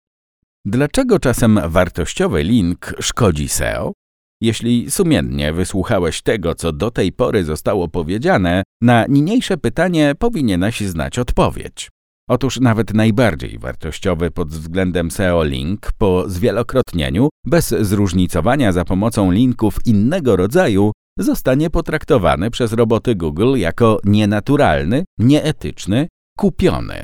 Dlaczego 0.66 1.20
czasem 1.20 1.60
wartościowy 1.66 2.44
link 2.44 2.94
szkodzi 3.00 3.48
SEO? 3.48 3.94
Jeśli 4.42 4.92
sumiennie 4.92 5.54
wysłuchałeś 5.54 6.22
tego, 6.22 6.56
co 6.56 6.72
do 6.72 6.92
tej 6.92 7.12
pory 7.12 7.44
zostało 7.44 7.88
powiedziane, 7.88 8.64
na 8.82 9.06
niniejsze 9.10 9.58
pytanie 9.58 10.16
powinieneś 10.20 10.82
znać 10.82 11.20
odpowiedź. 11.20 11.90
Otóż 12.30 12.60
nawet 12.60 12.94
najbardziej 12.94 13.60
wartościowy 13.60 14.32
pod 14.32 14.50
względem 14.50 15.12
SEO 15.12 15.44
link 15.44 15.92
po 15.98 16.30
zwielokrotnieniu, 16.30 17.30
bez 17.46 17.70
zróżnicowania 17.82 18.72
za 18.72 18.86
pomocą 18.86 19.32
linków 19.32 19.78
innego 19.86 20.36
rodzaju, 20.36 20.92
zostanie 21.20 21.70
potraktowany 21.70 22.52
przez 22.52 22.74
roboty 22.74 23.16
Google 23.16 23.58
jako 23.58 24.00
nienaturalny, 24.04 25.04
nieetyczny, 25.20 26.08
kupiony. 26.38 27.04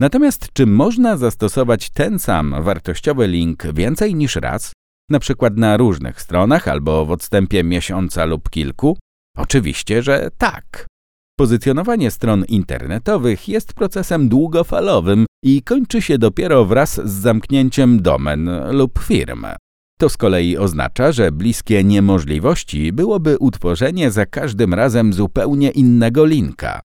Natomiast 0.00 0.48
czy 0.52 0.66
można 0.66 1.16
zastosować 1.16 1.90
ten 1.90 2.18
sam 2.18 2.54
wartościowy 2.62 3.26
link 3.26 3.66
więcej 3.74 4.14
niż 4.14 4.36
raz? 4.36 4.72
Na 5.12 5.20
przykład 5.20 5.56
na 5.56 5.76
różnych 5.76 6.20
stronach 6.20 6.68
albo 6.68 7.06
w 7.06 7.10
odstępie 7.10 7.64
miesiąca 7.64 8.24
lub 8.24 8.50
kilku? 8.50 8.98
Oczywiście, 9.36 10.02
że 10.02 10.30
tak. 10.38 10.86
Pozycjonowanie 11.38 12.10
stron 12.10 12.44
internetowych 12.44 13.48
jest 13.48 13.72
procesem 13.72 14.28
długofalowym 14.28 15.26
i 15.44 15.62
kończy 15.62 16.02
się 16.02 16.18
dopiero 16.18 16.64
wraz 16.64 17.00
z 17.04 17.12
zamknięciem 17.12 18.02
domen 18.02 18.50
lub 18.70 18.98
firm. 18.98 19.46
To 19.98 20.08
z 20.08 20.16
kolei 20.16 20.56
oznacza, 20.56 21.12
że 21.12 21.32
bliskie 21.32 21.84
niemożliwości 21.84 22.92
byłoby 22.92 23.38
utworzenie 23.38 24.10
za 24.10 24.26
każdym 24.26 24.74
razem 24.74 25.12
zupełnie 25.12 25.70
innego 25.70 26.24
linka. 26.24 26.80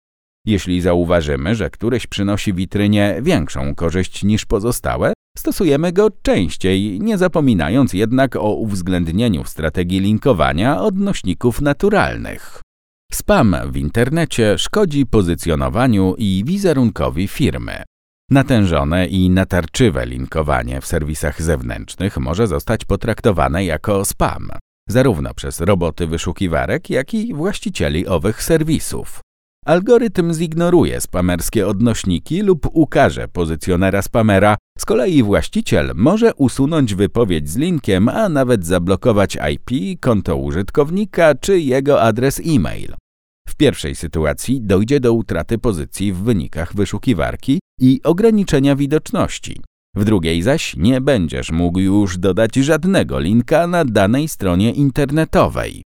Jeśli 0.45 0.81
zauważymy, 0.81 1.55
że 1.55 1.69
któryś 1.69 2.07
przynosi 2.07 2.53
witrynie 2.53 3.19
większą 3.21 3.75
korzyść 3.75 4.23
niż 4.23 4.45
pozostałe, 4.45 5.13
stosujemy 5.37 5.91
go 5.91 6.09
częściej, 6.21 6.99
nie 7.01 7.17
zapominając 7.17 7.93
jednak 7.93 8.35
o 8.35 8.53
uwzględnieniu 8.53 9.43
w 9.43 9.49
strategii 9.49 9.99
linkowania 9.99 10.81
odnośników 10.81 11.61
naturalnych. 11.61 12.61
Spam 13.11 13.55
w 13.65 13.77
internecie 13.77 14.57
szkodzi 14.57 15.05
pozycjonowaniu 15.05 16.15
i 16.17 16.43
wizerunkowi 16.45 17.27
firmy. 17.27 17.83
Natężone 18.31 19.07
i 19.07 19.29
natarczywe 19.29 20.05
linkowanie 20.05 20.81
w 20.81 20.85
serwisach 20.85 21.41
zewnętrznych 21.41 22.17
może 22.17 22.47
zostać 22.47 22.85
potraktowane 22.85 23.65
jako 23.65 24.05
spam, 24.05 24.49
zarówno 24.89 25.33
przez 25.33 25.61
roboty 25.61 26.07
wyszukiwarek, 26.07 26.89
jak 26.89 27.13
i 27.13 27.33
właścicieli 27.33 28.07
owych 28.07 28.43
serwisów. 28.43 29.21
Algorytm 29.65 30.33
zignoruje 30.33 31.01
spamerskie 31.01 31.67
odnośniki 31.67 32.41
lub 32.41 32.67
ukaże 32.73 33.27
pozycjonera 33.27 34.01
spamera, 34.01 34.57
z 34.77 34.85
kolei 34.85 35.23
właściciel 35.23 35.91
może 35.95 36.33
usunąć 36.33 36.95
wypowiedź 36.95 37.49
z 37.49 37.57
linkiem, 37.57 38.09
a 38.09 38.29
nawet 38.29 38.65
zablokować 38.65 39.37
IP, 39.53 39.99
konto 39.99 40.35
użytkownika 40.35 41.35
czy 41.35 41.59
jego 41.59 42.01
adres 42.01 42.41
e-mail. 42.45 42.95
W 43.47 43.55
pierwszej 43.55 43.95
sytuacji 43.95 44.61
dojdzie 44.61 44.99
do 44.99 45.13
utraty 45.13 45.57
pozycji 45.57 46.13
w 46.13 46.17
wynikach 46.17 46.75
wyszukiwarki 46.75 47.59
i 47.79 48.01
ograniczenia 48.03 48.75
widoczności. 48.75 49.61
W 49.95 50.05
drugiej 50.05 50.41
zaś 50.41 50.75
nie 50.75 51.01
będziesz 51.01 51.51
mógł 51.51 51.79
już 51.79 52.17
dodać 52.17 52.55
żadnego 52.55 53.19
linka 53.19 53.67
na 53.67 53.85
danej 53.85 54.27
stronie 54.27 54.71
internetowej. 54.71 55.83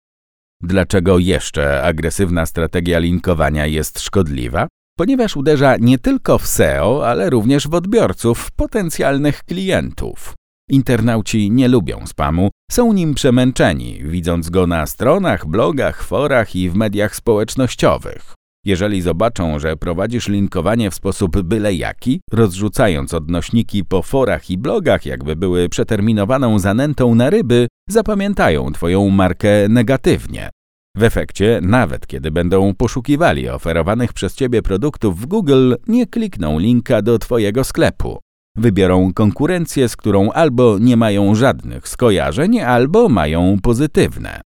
Dlaczego 0.63 1.19
jeszcze 1.19 1.83
agresywna 1.83 2.47
strategia 2.47 2.99
linkowania 2.99 3.67
jest 3.67 4.01
szkodliwa? 4.01 4.69
Ponieważ 4.99 5.37
uderza 5.37 5.77
nie 5.77 5.99
tylko 5.99 6.39
w 6.39 6.47
SEO, 6.47 7.09
ale 7.09 7.31
również 7.31 7.69
w 7.69 7.75
odbiorców, 7.75 8.51
potencjalnych 8.51 9.45
klientów. 9.45 10.35
Internauci 10.71 11.51
nie 11.51 11.69
lubią 11.69 12.07
spamu, 12.07 12.51
są 12.71 12.93
nim 12.93 13.15
przemęczeni, 13.15 14.01
widząc 14.05 14.51
go 14.51 14.67
na 14.67 14.87
stronach, 14.87 15.47
blogach, 15.47 16.03
forach 16.03 16.57
i 16.57 16.71
w 16.71 16.75
mediach 16.75 17.17
społecznościowych. 17.17 18.35
Jeżeli 18.65 19.03
zobaczą, 19.03 19.59
że 19.59 19.77
prowadzisz 19.77 20.29
linkowanie 20.29 20.91
w 20.91 20.95
sposób 20.95 21.43
byle 21.43 21.75
jaki, 21.75 22.21
rozrzucając 22.33 23.15
odnośniki 23.15 23.85
po 23.85 24.03
forach 24.03 24.51
i 24.51 24.59
blogach, 24.59 25.07
jakby 25.07 25.37
były 25.37 25.69
przeterminowaną 25.69 26.59
zanętą 26.59 27.15
na 27.15 27.31
ryby, 27.31 27.67
zapamiętają 27.89 28.73
Twoją 28.73 29.11
markę 29.11 29.69
negatywnie. 29.69 30.51
W 30.97 31.03
efekcie, 31.03 31.61
nawet 31.63 32.07
kiedy 32.07 32.31
będą 32.31 32.75
poszukiwali 32.75 33.49
oferowanych 33.49 34.13
przez 34.13 34.35
Ciebie 34.35 34.63
produktów 34.63 35.21
w 35.21 35.27
Google, 35.27 35.75
nie 35.89 36.07
klikną 36.07 36.59
linka 36.59 37.03
do 37.03 37.19
Twojego 37.19 37.65
sklepu. 37.65 38.19
Wybiorą 38.57 39.13
konkurencję, 39.15 39.89
z 39.89 39.97
którą 39.97 40.31
albo 40.31 40.79
nie 40.79 40.97
mają 40.97 41.35
żadnych 41.35 41.89
skojarzeń, 41.89 42.61
albo 42.61 43.09
mają 43.09 43.59
pozytywne. 43.63 44.41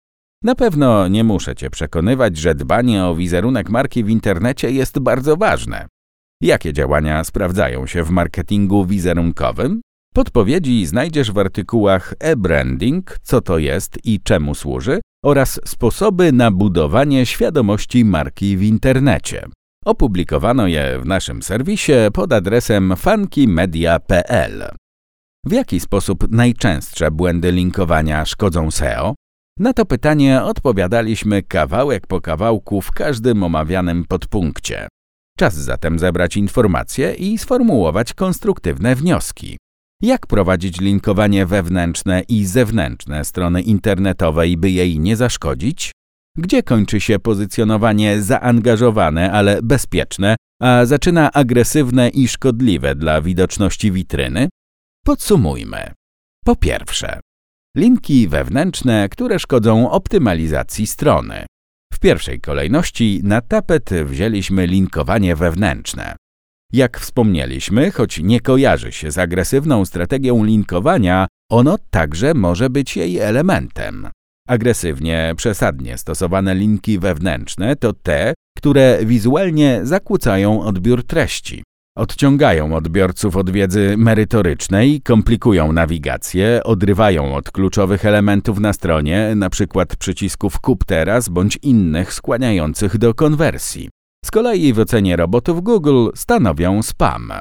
Na 0.42 0.54
pewno 0.54 1.08
nie 1.08 1.24
muszę 1.24 1.56
Cię 1.56 1.70
przekonywać, 1.70 2.36
że 2.36 2.54
dbanie 2.54 3.04
o 3.04 3.14
wizerunek 3.14 3.70
marki 3.70 4.04
w 4.04 4.08
internecie 4.08 4.70
jest 4.70 4.98
bardzo 4.98 5.36
ważne. 5.36 5.86
Jakie 6.42 6.72
działania 6.72 7.24
sprawdzają 7.24 7.86
się 7.86 8.02
w 8.02 8.10
marketingu 8.10 8.84
wizerunkowym? 8.84 9.80
Podpowiedzi 10.14 10.86
znajdziesz 10.86 11.32
w 11.32 11.38
artykułach 11.38 12.14
e-branding, 12.18 13.18
co 13.22 13.40
to 13.40 13.58
jest 13.58 13.98
i 14.04 14.20
czemu 14.20 14.54
służy, 14.54 15.00
oraz 15.24 15.60
sposoby 15.64 16.32
na 16.32 16.50
budowanie 16.50 17.26
świadomości 17.26 18.04
marki 18.04 18.56
w 18.56 18.62
internecie. 18.62 19.46
Opublikowano 19.84 20.66
je 20.66 20.98
w 20.98 21.06
naszym 21.06 21.42
serwisie 21.42 21.92
pod 22.12 22.32
adresem 22.32 22.94
funkymedia.pl. 22.96 24.68
W 25.46 25.52
jaki 25.52 25.80
sposób 25.80 26.30
najczęstsze 26.30 27.10
błędy 27.10 27.52
linkowania 27.52 28.24
szkodzą 28.24 28.70
SEO? 28.70 29.14
Na 29.58 29.72
to 29.72 29.84
pytanie 29.84 30.42
odpowiadaliśmy 30.42 31.42
kawałek 31.42 32.06
po 32.06 32.20
kawałku 32.20 32.80
w 32.80 32.90
każdym 32.90 33.42
omawianym 33.42 34.04
podpunkcie. 34.04 34.88
Czas 35.38 35.54
zatem 35.54 35.98
zebrać 35.98 36.36
informacje 36.36 37.14
i 37.14 37.38
sformułować 37.38 38.14
konstruktywne 38.14 38.94
wnioski. 38.94 39.58
Jak 40.02 40.26
prowadzić 40.26 40.80
linkowanie 40.80 41.46
wewnętrzne 41.46 42.22
i 42.28 42.46
zewnętrzne 42.46 43.24
strony 43.24 43.62
internetowej, 43.62 44.56
by 44.56 44.70
jej 44.70 44.98
nie 44.98 45.16
zaszkodzić? 45.16 45.92
Gdzie 46.36 46.62
kończy 46.62 47.00
się 47.00 47.18
pozycjonowanie 47.18 48.22
zaangażowane, 48.22 49.32
ale 49.32 49.62
bezpieczne, 49.62 50.36
a 50.62 50.86
zaczyna 50.86 51.32
agresywne 51.32 52.08
i 52.08 52.28
szkodliwe 52.28 52.94
dla 52.94 53.22
widoczności 53.22 53.92
witryny? 53.92 54.48
Podsumujmy. 55.04 55.92
Po 56.44 56.56
pierwsze, 56.56 57.20
linki 57.76 58.28
wewnętrzne, 58.28 59.08
które 59.08 59.38
szkodzą 59.38 59.90
optymalizacji 59.90 60.86
strony. 60.86 61.46
W 61.92 61.98
pierwszej 61.98 62.40
kolejności 62.40 63.20
na 63.24 63.40
tapet 63.40 63.90
wzięliśmy 64.04 64.66
linkowanie 64.66 65.36
wewnętrzne. 65.36 66.16
Jak 66.72 67.00
wspomnieliśmy, 67.00 67.90
choć 67.90 68.20
nie 68.22 68.40
kojarzy 68.40 68.92
się 68.92 69.10
z 69.10 69.18
agresywną 69.18 69.84
strategią 69.84 70.44
linkowania, 70.44 71.26
ono 71.50 71.76
także 71.90 72.34
może 72.34 72.70
być 72.70 72.96
jej 72.96 73.18
elementem. 73.18 74.08
Agresywnie, 74.48 75.34
przesadnie 75.36 75.98
stosowane 75.98 76.54
linki 76.54 76.98
wewnętrzne 76.98 77.76
to 77.76 77.92
te, 77.92 78.34
które 78.56 78.98
wizualnie 79.02 79.80
zakłócają 79.82 80.62
odbiór 80.62 81.06
treści. 81.06 81.62
Odciągają 81.96 82.76
odbiorców 82.76 83.36
od 83.36 83.50
wiedzy 83.50 83.94
merytorycznej, 83.98 85.00
komplikują 85.00 85.72
nawigację, 85.72 86.60
odrywają 86.64 87.34
od 87.34 87.50
kluczowych 87.50 88.04
elementów 88.04 88.60
na 88.60 88.72
stronie, 88.72 89.18
np. 89.18 89.86
przycisków 89.98 90.60
kup 90.60 90.84
teraz 90.84 91.28
bądź 91.28 91.58
innych 91.62 92.12
skłaniających 92.12 92.98
do 92.98 93.14
konwersji. 93.14 93.88
Z 94.24 94.30
kolei 94.30 94.72
w 94.72 94.78
ocenie 94.78 95.16
robotów 95.16 95.62
Google 95.62 96.08
stanowią 96.14 96.82
spam. 96.82 97.32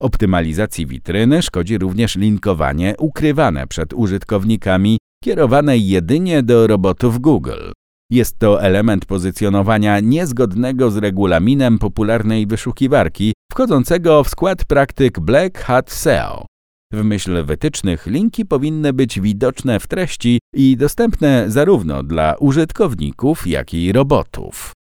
Optymalizacji 0.00 0.86
witryny 0.86 1.42
szkodzi 1.42 1.78
również 1.78 2.16
linkowanie 2.16 2.94
ukrywane 2.98 3.66
przed 3.66 3.92
użytkownikami 3.92 4.98
kierowane 5.24 5.78
jedynie 5.78 6.42
do 6.42 6.66
robotów 6.66 7.18
Google. 7.18 7.72
Jest 8.10 8.38
to 8.38 8.62
element 8.62 9.04
pozycjonowania 9.04 10.00
niezgodnego 10.00 10.90
z 10.90 10.96
regulaminem 10.96 11.78
popularnej 11.78 12.46
wyszukiwarki, 12.46 13.32
wchodzącego 13.52 14.24
w 14.24 14.28
skład 14.28 14.64
praktyk 14.64 15.20
Black 15.20 15.58
Hat 15.58 15.90
SEO. 15.90 16.46
W 16.92 17.04
myśl 17.04 17.44
wytycznych 17.44 18.06
linki 18.06 18.46
powinny 18.46 18.92
być 18.92 19.20
widoczne 19.20 19.80
w 19.80 19.86
treści 19.86 20.38
i 20.54 20.76
dostępne 20.76 21.44
zarówno 21.48 22.02
dla 22.02 22.34
użytkowników, 22.40 23.46
jak 23.46 23.74
i 23.74 23.92
robotów. 23.92 24.72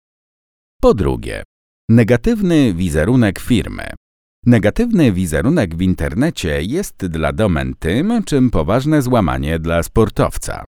Po 0.83 0.95
drugie, 0.95 1.43
negatywny 1.89 2.75
wizerunek 2.75 3.39
firmy. 3.39 3.91
Negatywny 4.47 5.13
wizerunek 5.13 5.77
w 5.77 5.83
internecie 5.83 6.63
jest 6.63 7.07
dla 7.07 7.33
domen 7.33 7.75
tym, 7.79 8.23
czym 8.25 8.51
poważne 8.51 9.03
złamanie 9.03 9.59
dla 9.59 9.83
sportowca. 9.83 10.65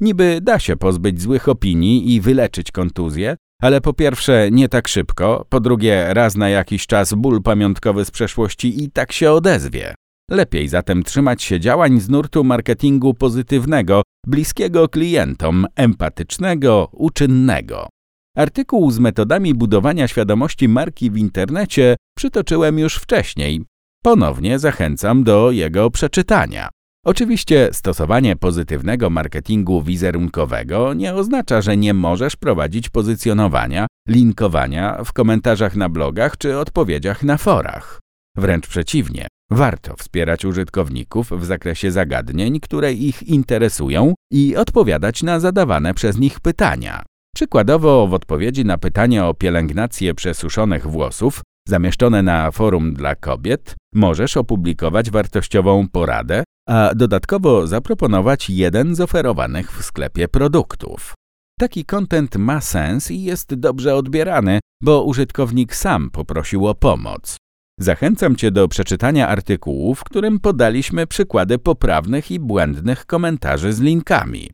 Niby 0.00 0.40
da 0.42 0.58
się 0.58 0.76
pozbyć 0.76 1.22
złych 1.22 1.48
opinii 1.48 2.14
i 2.14 2.20
wyleczyć 2.20 2.72
kontuzję, 2.72 3.36
ale 3.62 3.80
po 3.80 3.92
pierwsze 3.92 4.48
nie 4.50 4.68
tak 4.68 4.88
szybko, 4.88 5.46
po 5.48 5.60
drugie 5.60 6.14
raz 6.14 6.36
na 6.36 6.48
jakiś 6.48 6.86
czas 6.86 7.14
ból 7.14 7.42
pamiątkowy 7.42 8.04
z 8.04 8.10
przeszłości 8.10 8.84
i 8.84 8.90
tak 8.90 9.12
się 9.12 9.32
odezwie. 9.32 9.94
Lepiej 10.30 10.68
zatem 10.68 11.02
trzymać 11.02 11.42
się 11.42 11.60
działań 11.60 12.00
z 12.00 12.08
nurtu 12.08 12.44
marketingu 12.44 13.14
pozytywnego, 13.14 14.02
bliskiego 14.26 14.88
klientom, 14.88 15.66
empatycznego, 15.76 16.88
uczynnego. 16.92 17.88
Artykuł 18.36 18.90
z 18.90 18.98
metodami 18.98 19.54
budowania 19.54 20.08
świadomości 20.08 20.68
marki 20.68 21.10
w 21.10 21.16
internecie 21.16 21.96
przytoczyłem 22.16 22.78
już 22.78 22.96
wcześniej. 22.96 23.64
Ponownie 24.02 24.58
zachęcam 24.58 25.24
do 25.24 25.50
jego 25.50 25.90
przeczytania. 25.90 26.68
Oczywiście 27.04 27.68
stosowanie 27.72 28.36
pozytywnego 28.36 29.10
marketingu 29.10 29.82
wizerunkowego 29.82 30.94
nie 30.94 31.14
oznacza, 31.14 31.62
że 31.62 31.76
nie 31.76 31.94
możesz 31.94 32.36
prowadzić 32.36 32.88
pozycjonowania, 32.88 33.86
linkowania 34.08 35.04
w 35.04 35.12
komentarzach 35.12 35.76
na 35.76 35.88
blogach 35.88 36.36
czy 36.36 36.58
odpowiedziach 36.58 37.22
na 37.22 37.36
forach. 37.36 38.00
Wręcz 38.36 38.66
przeciwnie, 38.66 39.26
warto 39.50 39.96
wspierać 39.96 40.44
użytkowników 40.44 41.30
w 41.30 41.44
zakresie 41.44 41.90
zagadnień, 41.90 42.60
które 42.60 42.92
ich 42.92 43.22
interesują 43.22 44.14
i 44.32 44.56
odpowiadać 44.56 45.22
na 45.22 45.40
zadawane 45.40 45.94
przez 45.94 46.18
nich 46.18 46.40
pytania. 46.40 47.02
Przykładowo 47.36 48.06
w 48.06 48.14
odpowiedzi 48.14 48.64
na 48.64 48.78
pytanie 48.78 49.24
o 49.24 49.34
pielęgnację 49.34 50.14
przesuszonych 50.14 50.86
włosów, 50.86 51.40
zamieszczone 51.68 52.22
na 52.22 52.50
forum 52.50 52.94
dla 52.94 53.14
kobiet, 53.14 53.74
możesz 53.94 54.36
opublikować 54.36 55.10
wartościową 55.10 55.88
poradę, 55.88 56.44
a 56.68 56.90
dodatkowo 56.94 57.66
zaproponować 57.66 58.50
jeden 58.50 58.94
z 58.94 59.00
oferowanych 59.00 59.72
w 59.72 59.84
sklepie 59.84 60.28
produktów. 60.28 61.14
Taki 61.60 61.84
kontent 61.84 62.36
ma 62.36 62.60
sens 62.60 63.10
i 63.10 63.22
jest 63.22 63.54
dobrze 63.54 63.94
odbierany, 63.94 64.60
bo 64.82 65.04
użytkownik 65.04 65.74
sam 65.74 66.10
poprosił 66.10 66.66
o 66.66 66.74
pomoc. 66.74 67.36
Zachęcam 67.80 68.36
Cię 68.36 68.50
do 68.50 68.68
przeczytania 68.68 69.28
artykułu, 69.28 69.94
w 69.94 70.04
którym 70.04 70.40
podaliśmy 70.40 71.06
przykłady 71.06 71.58
poprawnych 71.58 72.30
i 72.30 72.40
błędnych 72.40 73.06
komentarzy 73.06 73.72
z 73.72 73.80
linkami. 73.80 74.50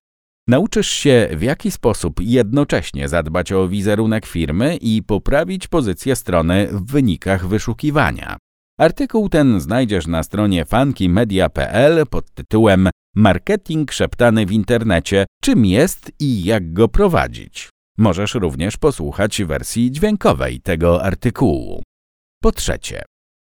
Nauczysz 0.48 0.90
się, 0.90 1.28
w 1.32 1.42
jaki 1.42 1.70
sposób 1.70 2.20
jednocześnie 2.20 3.08
zadbać 3.08 3.52
o 3.52 3.68
wizerunek 3.68 4.26
firmy 4.26 4.76
i 4.76 5.02
poprawić 5.02 5.68
pozycję 5.68 6.16
strony 6.16 6.68
w 6.72 6.92
wynikach 6.92 7.46
wyszukiwania. 7.46 8.36
Artykuł 8.78 9.28
ten 9.28 9.60
znajdziesz 9.60 10.06
na 10.06 10.22
stronie 10.22 10.64
funkymedia.pl 10.64 12.06
pod 12.06 12.30
tytułem 12.34 12.88
Marketing 13.16 13.92
szeptany 13.92 14.46
w 14.46 14.52
internecie 14.52 15.26
czym 15.42 15.64
jest 15.64 16.12
i 16.20 16.44
jak 16.44 16.72
go 16.72 16.88
prowadzić. 16.88 17.68
Możesz 17.98 18.34
również 18.34 18.76
posłuchać 18.76 19.42
wersji 19.42 19.90
dźwiękowej 19.90 20.60
tego 20.60 21.04
artykułu. 21.04 21.82
Po 22.42 22.52
trzecie, 22.52 23.04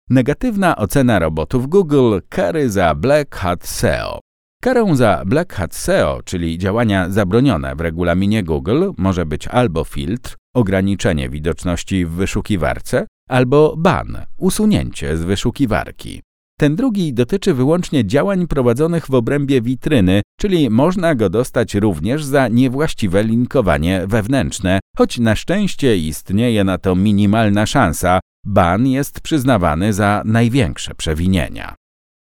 negatywna 0.10 0.76
ocena 0.76 1.19
robotów 1.19 1.67
Google 1.67 2.19
kary 2.30 2.69
za 2.69 2.95
Black 2.95 3.36
Hat 3.36 3.67
SEO. 3.67 4.19
Karą 4.62 4.96
za 4.96 5.24
Black 5.26 5.54
Hat 5.54 5.76
SEO, 5.76 6.22
czyli 6.26 6.58
działania 6.58 7.10
zabronione 7.10 7.76
w 7.76 7.82
regulaminie 7.82 8.43
Google, 8.43 8.91
może 8.98 9.26
być 9.26 9.48
albo 9.48 9.84
filtr, 9.84 10.36
ograniczenie 10.56 11.30
widoczności 11.30 12.06
w 12.06 12.10
wyszukiwarce, 12.10 13.08
albo 13.30 13.76
ban, 13.78 14.17
usunięcie 14.38 15.17
z 15.17 15.24
wyszukiwarki. 15.24 16.22
Ten 16.60 16.76
drugi 16.76 17.13
dotyczy 17.13 17.54
wyłącznie 17.54 18.06
działań 18.06 18.48
prowadzonych 18.48 19.08
w 19.08 19.13
obrębie 19.13 19.62
witryny, 19.62 20.22
czyli 20.39 20.70
można 20.70 21.15
go 21.15 21.30
dostać 21.30 21.76
również 21.76 22.24
za 22.24 22.48
niewłaściwe 22.48 23.24
linkowanie 23.24 24.04
wewnętrzne, 24.08 24.80
choć 24.98 25.20
na 25.20 25.36
szczęście 25.36 25.98
istnieje 25.98 26.63
na 26.63 26.78
to 26.78 26.96
minimalna 26.96 27.65
szansa, 27.65 28.20
ban 28.46 28.88
jest 28.88 29.22
przyznawany 29.22 29.93
za 29.93 30.22
największe 30.26 30.96
przewinienia. 30.96 31.76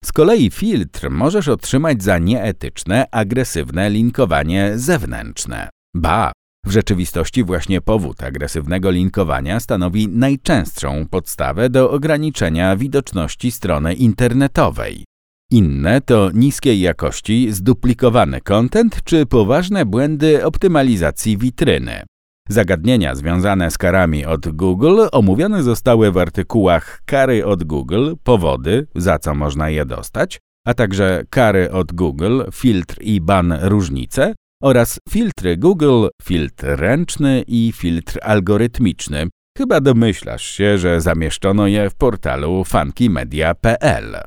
Z 0.06 0.12
kolei 0.12 0.50
filtr 0.50 1.10
możesz 1.10 1.48
otrzymać 1.48 2.04
za 2.04 2.18
nieetyczne, 2.18 3.06
agresywne 3.12 3.90
linkowanie 3.90 4.72
zewnętrzne. 4.76 5.70
Ba, 5.96 6.32
w 6.66 6.72
rzeczywistości 6.72 7.44
właśnie 7.44 7.82
powód 7.82 8.24
agresywnego 8.24 8.92
linkowania 8.92 9.60
stanowi 9.60 10.08
najczęstszą 10.08 11.08
podstawę 11.08 11.70
do 11.70 11.92
ograniczenia 11.92 12.76
widoczności 12.76 13.52
strony 13.52 13.94
internetowej. 13.94 15.04
Inne 15.52 16.02
to 16.02 16.32
niskiej 16.34 16.80
jakości 16.80 17.52
zduplikowany 17.52 18.42
content 18.42 19.04
czy 19.04 19.26
poważne 19.26 19.86
błędy 19.86 20.46
optymalizacji 20.46 21.38
witryny. 21.38 22.04
Zagadnienia 22.50 23.16
związane 23.16 23.72
z 23.72 23.78
karami 23.78 24.26
od 24.26 24.50
Google 24.50 25.02
omówione 25.12 25.64
zostały 25.64 26.12
w 26.12 26.18
artykułach 26.18 27.02
Kary 27.06 27.46
od 27.46 27.64
Google, 27.64 28.14
powody, 28.24 28.88
za 28.96 29.20
co 29.20 29.36
można 29.36 29.70
je 29.70 29.86
dostać, 29.86 30.40
a 30.68 30.74
także 30.74 31.24
kary 31.30 31.72
od 31.72 31.94
Google, 31.94 32.42
filtr 32.54 33.02
i 33.02 33.22
ban 33.22 33.54
różnice 33.62 34.34
oraz 34.64 35.00
filtry 35.10 35.58
Google, 35.58 36.08
filtr 36.22 36.66
ręczny 36.68 37.44
i 37.48 37.74
filtr 37.76 38.20
algorytmiczny. 38.22 39.28
Chyba 39.58 39.82
domyślasz 39.82 40.46
się, 40.46 40.78
że 40.78 41.02
zamieszczono 41.02 41.68
je 41.68 41.90
w 41.90 41.96
portalu 41.96 42.64
funkymedia.pl. 42.64 44.18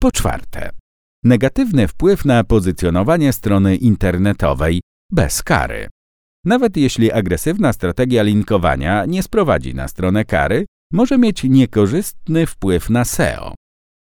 Po 0.00 0.12
czwarte, 0.12 0.70
negatywny 1.24 1.88
wpływ 1.88 2.24
na 2.24 2.44
pozycjonowanie 2.44 3.32
strony 3.32 3.76
internetowej 3.76 4.80
bez 5.12 5.42
kary. 5.42 5.88
Nawet 6.44 6.76
jeśli 6.76 7.12
agresywna 7.12 7.72
strategia 7.72 8.22
linkowania 8.22 9.04
nie 9.04 9.22
sprowadzi 9.22 9.74
na 9.74 9.88
stronę 9.88 10.24
kary, 10.24 10.64
może 10.92 11.18
mieć 11.18 11.44
niekorzystny 11.44 12.46
wpływ 12.46 12.90
na 12.90 13.04
SEO. 13.04 13.54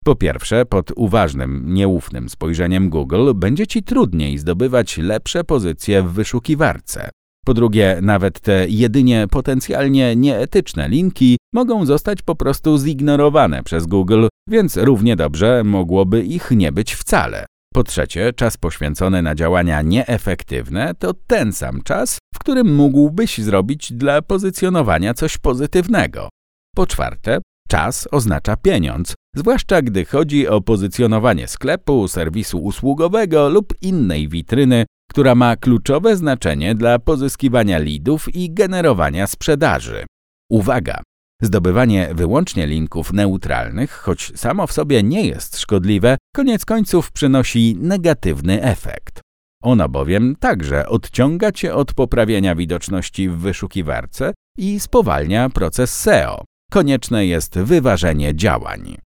Po 0.05 0.15
pierwsze, 0.15 0.67
pod 0.67 0.93
uważnym, 0.97 1.75
nieufnym 1.75 2.29
spojrzeniem 2.29 2.91
Google 2.91 3.35
będzie 3.35 3.67
Ci 3.67 3.83
trudniej 3.83 4.39
zdobywać 4.39 4.99
lepsze 4.99 5.45
pozycje 5.45 6.03
w 6.03 6.13
wyszukiwarce. 6.13 7.11
Po 7.47 7.55
drugie, 7.55 7.99
nawet 8.03 8.41
te 8.41 8.69
jedynie 8.69 9.27
potencjalnie 9.31 10.17
nieetyczne 10.17 10.89
linki 10.89 11.37
mogą 11.55 11.87
zostać 11.87 12.23
po 12.23 12.35
prostu 12.35 12.79
zignorowane 12.79 13.63
przez 13.63 13.87
Google, 13.87 14.27
więc 14.49 14.77
równie 14.77 15.17
dobrze 15.17 15.65
mogłoby 15.65 16.25
ich 16.25 16.51
nie 16.51 16.73
być 16.73 16.95
wcale. 16.95 17.47
Po 17.75 17.85
trzecie, 17.85 18.33
czas 18.33 18.57
poświęcony 18.57 19.23
na 19.23 19.35
działania 19.35 19.83
nieefektywne 19.83 20.95
to 20.99 21.15
ten 21.27 21.53
sam 21.53 21.83
czas, 21.83 22.19
w 22.43 22.45
którym 22.45 22.75
mógłbyś 22.75 23.39
zrobić 23.39 23.93
dla 23.93 24.23
pozycjonowania 24.23 25.15
coś 25.15 25.39
pozytywnego. 25.39 26.29
Po 26.77 26.87
czwarte, 26.87 27.39
czas 27.69 28.09
oznacza 28.11 28.57
pieniądz, 28.57 29.15
zwłaszcza 29.37 29.83
gdy 29.83 30.05
chodzi 30.05 30.49
o 30.49 30.61
pozycjonowanie 30.61 31.49
sklepu, 31.49 32.09
serwisu 32.09 32.59
usługowego 32.59 33.49
lub 33.49 33.75
innej 33.83 34.29
witryny, 34.29 34.85
która 35.11 35.35
ma 35.35 35.57
kluczowe 35.57 36.17
znaczenie 36.17 36.75
dla 36.75 36.99
pozyskiwania 36.99 37.79
lidów 37.79 38.35
i 38.35 38.55
generowania 38.55 39.27
sprzedaży. 39.27 40.07
Uwaga! 40.51 41.03
Zdobywanie 41.43 42.11
wyłącznie 42.15 42.67
linków 42.67 43.13
neutralnych, 43.13 43.91
choć 43.91 44.33
samo 44.35 44.67
w 44.67 44.73
sobie 44.73 45.03
nie 45.03 45.27
jest 45.27 45.59
szkodliwe, 45.59 46.17
koniec 46.35 46.65
końców 46.65 47.13
przynosi 47.13 47.77
negatywny 47.81 48.63
efekt. 48.63 49.21
Ono 49.63 49.89
bowiem 49.89 50.37
także 50.37 50.89
odciąga 50.89 51.53
cię 51.53 51.75
od 51.75 51.95
poprawienia 51.95 52.55
widoczności 52.55 53.29
w 53.29 53.37
wyszukiwarce 53.37 54.33
i 54.59 54.81
spowalnia 54.81 55.51
proces 55.51 56.01
SEO. 56.01 56.45
Konieczne 56.71 57.27
jest 57.27 57.59
wyważenie 57.59 58.35
działań. 58.35 58.97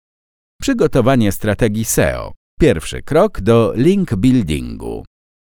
Przygotowanie 0.60 1.32
strategii 1.32 1.84
SEO. 1.84 2.32
Pierwszy 2.60 3.02
krok 3.02 3.40
do 3.40 3.72
link 3.76 4.14
buildingu. 4.14 5.04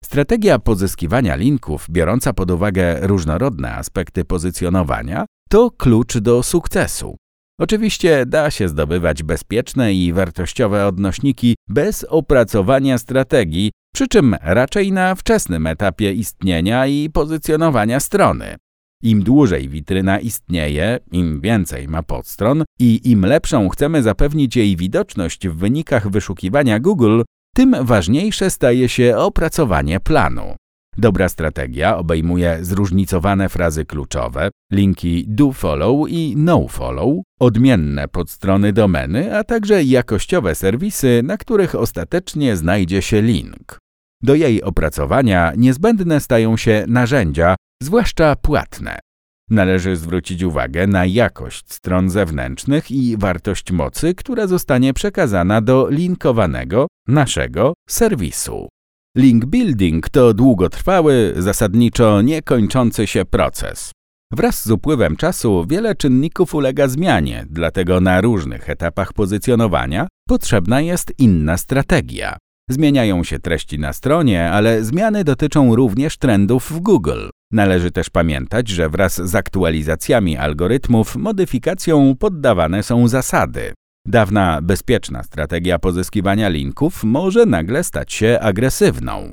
Strategia 0.05 0.59
pozyskiwania 0.59 1.37
linków, 1.37 1.87
biorąca 1.91 2.33
pod 2.33 2.51
uwagę 2.51 3.07
różnorodne 3.07 3.75
aspekty 3.75 4.25
pozycjonowania, 4.25 5.27
to 5.49 5.71
klucz 5.71 6.19
do 6.19 6.43
sukcesu. 6.43 7.17
Oczywiście 7.61 8.27
da 8.27 8.51
się 8.51 8.69
zdobywać 8.69 9.23
bezpieczne 9.23 9.95
i 9.95 10.13
wartościowe 10.13 10.87
odnośniki 10.87 11.55
bez 11.69 12.05
opracowania 12.05 12.99
strategii, 12.99 13.71
przy 13.95 14.09
czym 14.09 14.37
raczej 14.43 14.93
na 14.93 15.15
wczesnym 15.15 15.67
etapie 15.67 16.13
istnienia 16.13 16.87
i 16.87 17.11
pozycjonowania 17.11 18.01
strony. 18.01 18.57
Im 19.03 19.23
dłużej 19.23 19.69
witryna 19.69 20.19
istnieje, 20.19 20.99
im 21.13 21.41
więcej 21.41 21.89
ma 21.89 22.03
podstron 22.03 22.65
i 22.81 23.11
im 23.11 23.27
lepszą 23.27 23.69
chcemy 23.69 24.03
zapewnić 24.03 24.57
jej 24.57 24.77
widoczność 24.77 25.49
w 25.49 25.57
wynikach 25.57 26.11
wyszukiwania 26.11 26.81
Google, 26.81 27.23
tym 27.55 27.77
ważniejsze 27.81 28.51
staje 28.51 28.89
się 28.89 29.17
opracowanie 29.17 30.01
planu. 30.01 30.57
Dobra 30.99 31.29
strategia 31.29 31.97
obejmuje 31.97 32.59
zróżnicowane 32.61 33.49
frazy 33.49 33.85
kluczowe, 33.85 34.51
linki 34.73 35.25
do 35.29 35.53
follow 35.53 36.09
i 36.09 36.35
no 36.37 36.69
follow, 36.69 37.23
odmienne 37.41 38.09
podstrony 38.09 38.73
domeny, 38.73 39.37
a 39.39 39.45
także 39.45 39.83
jakościowe 39.85 40.55
serwisy, 40.55 41.21
na 41.25 41.37
których 41.37 41.75
ostatecznie 41.75 42.57
znajdzie 42.57 43.03
się 43.03 43.23
link. 43.23 43.82
Do 44.23 44.35
jej 44.35 44.63
opracowania 44.63 45.53
niezbędne 45.57 46.21
stają 46.21 46.57
się 46.57 46.85
narzędzia, 46.89 47.57
zwłaszcza 47.83 48.37
płatne. 48.37 48.99
Należy 49.51 49.97
zwrócić 49.97 50.43
uwagę 50.43 50.87
na 50.87 51.07
jakość 51.07 51.73
stron 51.73 52.11
zewnętrznych 52.11 52.91
i 52.91 53.17
wartość 53.17 53.73
mocy, 53.73 54.15
która 54.15 54.47
zostanie 54.47 54.95
przekazana 54.95 55.61
do 55.61 55.89
linkowanego 55.91 56.87
naszego 57.09 57.75
serwisu. 57.89 58.69
Link 59.17 59.45
building 59.45 60.09
to 60.09 60.35
długotrwały, 60.35 61.35
zasadniczo 61.37 62.23
niekończący 62.23 63.07
się 63.07 63.25
proces. 63.25 63.93
Wraz 64.33 64.65
z 64.65 64.71
upływem 64.71 65.17
czasu 65.17 65.67
wiele 65.69 65.95
czynników 65.95 66.55
ulega 66.55 66.89
zmianie, 66.89 67.47
dlatego 67.51 68.01
na 68.01 68.21
różnych 68.21 68.71
etapach 68.71 69.13
pozycjonowania 69.13 70.09
potrzebna 70.29 70.81
jest 70.81 71.13
inna 71.19 71.57
strategia. 71.57 72.37
Zmieniają 72.71 73.25
się 73.25 73.39
treści 73.39 73.79
na 73.79 73.93
stronie, 73.93 74.51
ale 74.51 74.85
zmiany 74.85 75.25
dotyczą 75.25 75.77
również 75.77 76.19
trendów 76.19 76.73
w 76.73 76.81
Google. 76.81 77.29
Należy 77.53 77.91
też 77.91 78.11
pamiętać, 78.11 78.69
że 78.69 78.89
wraz 78.89 79.17
z 79.17 79.35
aktualizacjami 79.35 80.37
algorytmów 80.37 81.17
modyfikacją 81.17 82.17
poddawane 82.17 82.83
są 82.83 83.09
zasady. 83.09 83.73
Dawna, 84.07 84.61
bezpieczna 84.63 85.23
strategia 85.23 85.79
pozyskiwania 85.79 86.49
linków 86.49 87.05
może 87.05 87.47
nagle 87.47 87.85
stać 87.85 88.13
się 88.13 88.39
agresywną. 88.41 89.33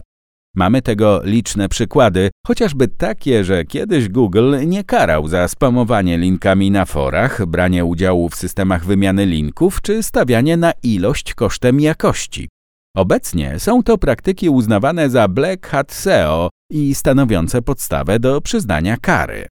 Mamy 0.55 0.81
tego 0.81 1.21
liczne 1.23 1.69
przykłady, 1.69 2.29
chociażby 2.47 2.87
takie, 2.87 3.43
że 3.43 3.65
kiedyś 3.65 4.09
Google 4.09 4.55
nie 4.67 4.83
karał 4.83 5.27
za 5.27 5.47
spamowanie 5.47 6.17
linkami 6.17 6.71
na 6.71 6.85
forach, 6.85 7.45
branie 7.45 7.85
udziału 7.85 8.29
w 8.29 8.35
systemach 8.35 8.85
wymiany 8.85 9.25
linków 9.25 9.81
czy 9.81 10.03
stawianie 10.03 10.57
na 10.57 10.71
ilość 10.83 11.33
kosztem 11.33 11.79
jakości. 11.79 12.47
Obecnie 12.95 13.59
są 13.59 13.83
to 13.83 13.97
praktyki 13.97 14.49
uznawane 14.49 15.09
za 15.09 15.27
Black 15.27 15.67
Hat 15.67 15.91
SEO 15.91 16.49
i 16.71 16.95
stanowiące 16.95 17.61
podstawę 17.61 18.19
do 18.19 18.41
przyznania 18.41 18.97
kary. 18.97 19.47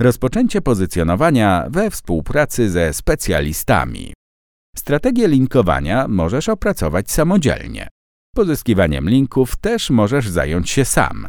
Rozpoczęcie 0.00 0.60
pozycjonowania 0.60 1.66
we 1.70 1.90
współpracy 1.90 2.70
ze 2.70 2.92
specjalistami. 2.92 4.14
Strategię 4.76 5.28
linkowania 5.28 6.08
możesz 6.08 6.48
opracować 6.48 7.10
samodzielnie. 7.10 7.88
Pozyskiwaniem 8.34 9.08
linków 9.08 9.56
też 9.56 9.90
możesz 9.90 10.28
zająć 10.28 10.70
się 10.70 10.84
sam. 10.84 11.28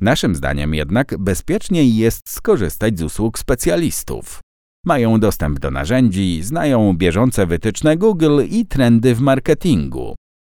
Naszym 0.00 0.34
zdaniem 0.34 0.74
jednak 0.74 1.18
bezpieczniej 1.18 1.96
jest 1.96 2.30
skorzystać 2.30 2.98
z 2.98 3.02
usług 3.02 3.38
specjalistów. 3.38 4.40
Mają 4.86 5.20
dostęp 5.20 5.58
do 5.58 5.70
narzędzi, 5.70 6.42
znają 6.42 6.96
bieżące 6.96 7.46
wytyczne 7.46 7.96
Google 7.96 8.40
i 8.50 8.66
trendy 8.66 9.14
w 9.14 9.20
marketingu. 9.20 10.14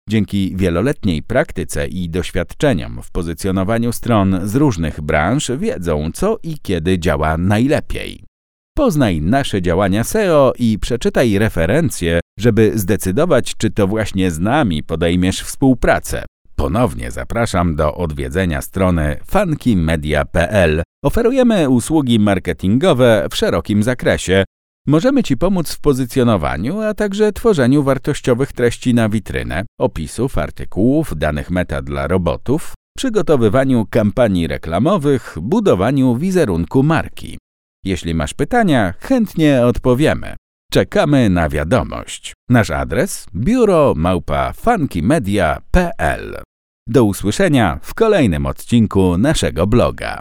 Dzięki 0.09 0.53
wieloletniej 0.55 1.23
praktyce 1.23 1.87
i 1.87 2.09
doświadczeniom 2.09 3.01
w 3.03 3.11
pozycjonowaniu 3.11 3.91
stron 3.91 4.39
z 4.43 4.55
różnych 4.55 5.01
branż 5.01 5.51
wiedzą, 5.57 6.11
co 6.13 6.37
i 6.43 6.59
kiedy 6.61 6.99
działa 6.99 7.37
najlepiej. 7.37 8.23
Poznaj 8.77 9.21
nasze 9.21 9.61
działania 9.61 10.03
SEO 10.03 10.53
i 10.59 10.79
przeczytaj 10.79 11.37
referencje, 11.39 12.19
żeby 12.39 12.71
zdecydować, 12.75 13.55
czy 13.57 13.69
to 13.69 13.87
właśnie 13.87 14.31
z 14.31 14.39
nami 14.39 14.83
podejmiesz 14.83 15.41
współpracę. 15.41 16.25
Ponownie 16.55 17.11
zapraszam 17.11 17.75
do 17.75 17.95
odwiedzenia 17.95 18.61
strony 18.61 19.17
funkymedia.pl. 19.31 20.83
Oferujemy 21.03 21.69
usługi 21.69 22.19
marketingowe 22.19 23.27
w 23.31 23.35
szerokim 23.35 23.83
zakresie. 23.83 24.43
Możemy 24.87 25.23
Ci 25.23 25.37
pomóc 25.37 25.73
w 25.73 25.79
pozycjonowaniu, 25.79 26.81
a 26.81 26.93
także 26.93 27.31
tworzeniu 27.31 27.83
wartościowych 27.83 28.53
treści 28.53 28.93
na 28.93 29.09
witrynę, 29.09 29.65
opisów, 29.79 30.37
artykułów, 30.37 31.17
danych 31.17 31.51
meta 31.51 31.81
dla 31.81 32.07
robotów, 32.07 32.73
przygotowywaniu 32.97 33.85
kampanii 33.89 34.47
reklamowych, 34.47 35.37
budowaniu 35.41 36.15
wizerunku 36.15 36.83
marki. 36.83 37.37
Jeśli 37.85 38.13
masz 38.13 38.33
pytania, 38.33 38.93
chętnie 38.99 39.61
odpowiemy. 39.65 40.35
Czekamy 40.71 41.29
na 41.29 41.49
wiadomość. 41.49 42.33
Nasz 42.49 42.71
adres 42.71 43.25
biuro. 43.35 43.93
Do 46.87 47.03
usłyszenia 47.03 47.79
w 47.83 47.93
kolejnym 47.93 48.45
odcinku 48.45 49.17
naszego 49.17 49.67
bloga. 49.67 50.19